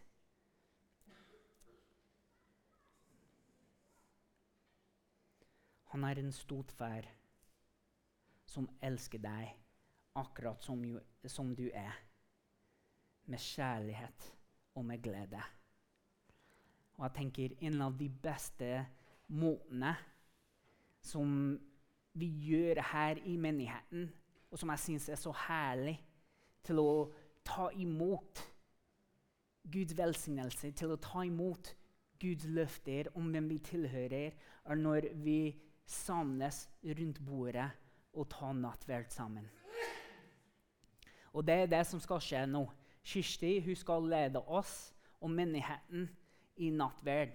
Han 5.93 6.07
er 6.09 6.23
en 6.23 6.33
stor 6.33 6.71
far 6.79 7.05
som 8.49 8.69
elsker 8.81 9.21
deg 9.21 9.51
akkurat 10.17 10.63
som, 10.65 10.81
som, 11.29 11.51
du 11.57 11.67
er, 11.69 11.99
med 13.29 13.41
kjærlighet 13.41 14.29
og 14.77 14.87
med 14.89 15.03
glede. 15.05 15.43
Og 17.03 17.09
jeg 17.09 17.15
tenker 17.17 17.55
En 17.67 17.81
av 17.83 17.97
de 17.99 18.07
beste 18.09 18.87
måtene 19.27 19.97
som 21.03 21.59
vi 22.15 22.29
gjør 22.47 22.79
her 22.93 23.19
i 23.27 23.35
menigheten, 23.37 24.05
og 24.51 24.61
som 24.61 24.71
jeg 24.71 24.79
syns 24.79 25.09
er 25.11 25.19
så 25.19 25.33
herlig, 25.49 25.97
til 26.63 26.79
å 26.79 26.93
ta 27.43 27.73
imot 27.75 28.45
Guds 29.73 29.97
velsignelse, 29.99 30.71
til 30.79 30.95
å 30.95 31.01
ta 31.03 31.25
imot 31.27 31.73
Guds 32.23 32.47
løfter 32.47 33.11
om 33.19 33.33
hvem 33.35 33.51
vi 33.51 33.59
tilhører, 33.67 34.39
er 34.63 34.79
når 34.79 35.11
vi 35.25 35.57
samles 35.89 36.69
rundt 36.85 37.19
bordet 37.27 37.67
og 38.15 38.31
tar 38.31 38.55
nattverd 38.55 39.11
sammen. 39.11 39.51
Og 41.35 41.43
det 41.49 41.63
er 41.65 41.71
det 41.75 41.85
som 41.89 41.99
skal 41.99 42.23
skje 42.23 42.47
nå. 42.47 42.69
Kirsti 43.03 43.57
hun 43.65 43.75
skal 43.75 44.07
lede 44.07 44.47
oss 44.47 44.93
og 45.19 45.33
menigheten 45.35 46.13
i 46.57 46.71
nattverd. 46.71 47.33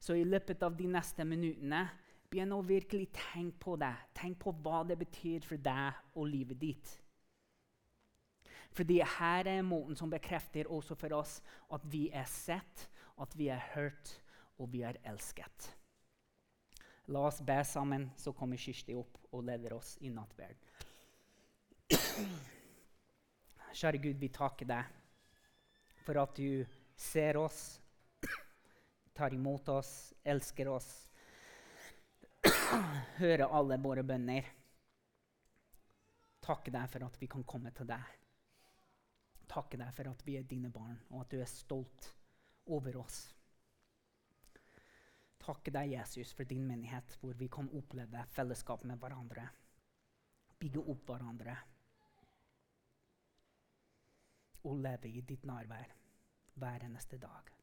Så 0.00 0.14
i 0.14 0.24
løpet 0.24 0.62
av 0.62 0.76
de 0.78 0.86
neste 0.90 1.24
minuttene 1.26 1.82
begynn 2.30 2.54
å 2.54 2.62
virkelig 2.62 3.08
tenke 3.16 3.58
på 3.64 3.76
det. 3.80 3.94
Tenk 4.14 4.38
på 4.42 4.52
hva 4.62 4.84
det 4.86 4.98
betyr 5.00 5.44
for 5.46 5.60
deg 5.62 6.14
og 6.14 6.28
livet 6.28 6.60
ditt. 6.60 6.94
Fordi 8.76 9.00
her 9.00 9.48
er 9.48 9.64
måten 9.66 9.96
som 9.96 10.10
bekrefter 10.12 10.68
også 10.70 10.94
for 10.98 11.16
oss 11.16 11.38
at 11.74 11.84
vi 11.90 12.08
er 12.14 12.28
sett, 12.30 12.88
at 13.18 13.34
vi 13.34 13.48
er 13.50 13.64
hørt, 13.74 14.12
og 14.58 14.70
vi 14.72 14.84
er 14.86 14.98
elsket. 15.06 15.72
La 17.08 17.24
oss 17.30 17.40
be 17.40 17.56
sammen, 17.64 18.10
så 18.20 18.34
kommer 18.36 18.60
Kirsti 18.60 18.94
opp 18.98 19.16
og 19.32 19.46
leder 19.46 19.74
oss 19.78 19.96
i 20.04 20.10
nattverd. 20.12 20.58
Kjære 23.78 24.00
Gud, 24.02 24.18
vi 24.20 24.28
takker 24.34 24.68
deg 24.68 24.94
for 26.04 26.20
at 26.20 26.36
du 26.36 26.64
ser 26.98 27.38
oss, 27.40 27.78
tar 29.18 29.34
imot 29.34 29.68
oss, 29.68 30.14
elsker 30.22 30.68
oss. 30.68 31.10
hører 33.18 33.50
alle 33.50 33.78
våre 33.82 34.04
bønner. 34.06 34.46
Takke 36.44 36.70
deg 36.70 36.86
for 36.92 37.06
at 37.08 37.18
vi 37.18 37.28
kan 37.30 37.42
komme 37.42 37.72
til 37.74 37.88
deg. 37.90 38.14
Takke 39.50 39.80
deg 39.80 39.90
for 39.96 40.12
at 40.12 40.22
vi 40.22 40.36
er 40.38 40.46
dine 40.46 40.70
barn, 40.70 41.00
og 41.10 41.24
at 41.24 41.34
du 41.34 41.42
er 41.42 41.50
stolt 41.50 42.12
over 42.70 43.00
oss. 43.02 43.18
Takke 45.42 45.72
deg, 45.74 45.96
Jesus, 45.96 46.30
for 46.36 46.46
din 46.46 46.66
menighet, 46.68 47.18
hvor 47.18 47.34
vi 47.34 47.50
kan 47.50 47.70
oppleve 47.74 48.22
fellesskap 48.36 48.86
med 48.86 49.02
hverandre. 49.02 49.48
Bygge 50.62 50.84
opp 50.94 51.10
hverandre. 51.10 51.58
Og 54.68 54.82
leve 54.84 55.10
i 55.10 55.24
ditt 55.26 55.46
nærvær 55.48 55.94
hver 56.58 56.84
eneste 56.86 57.18
dag. 57.22 57.57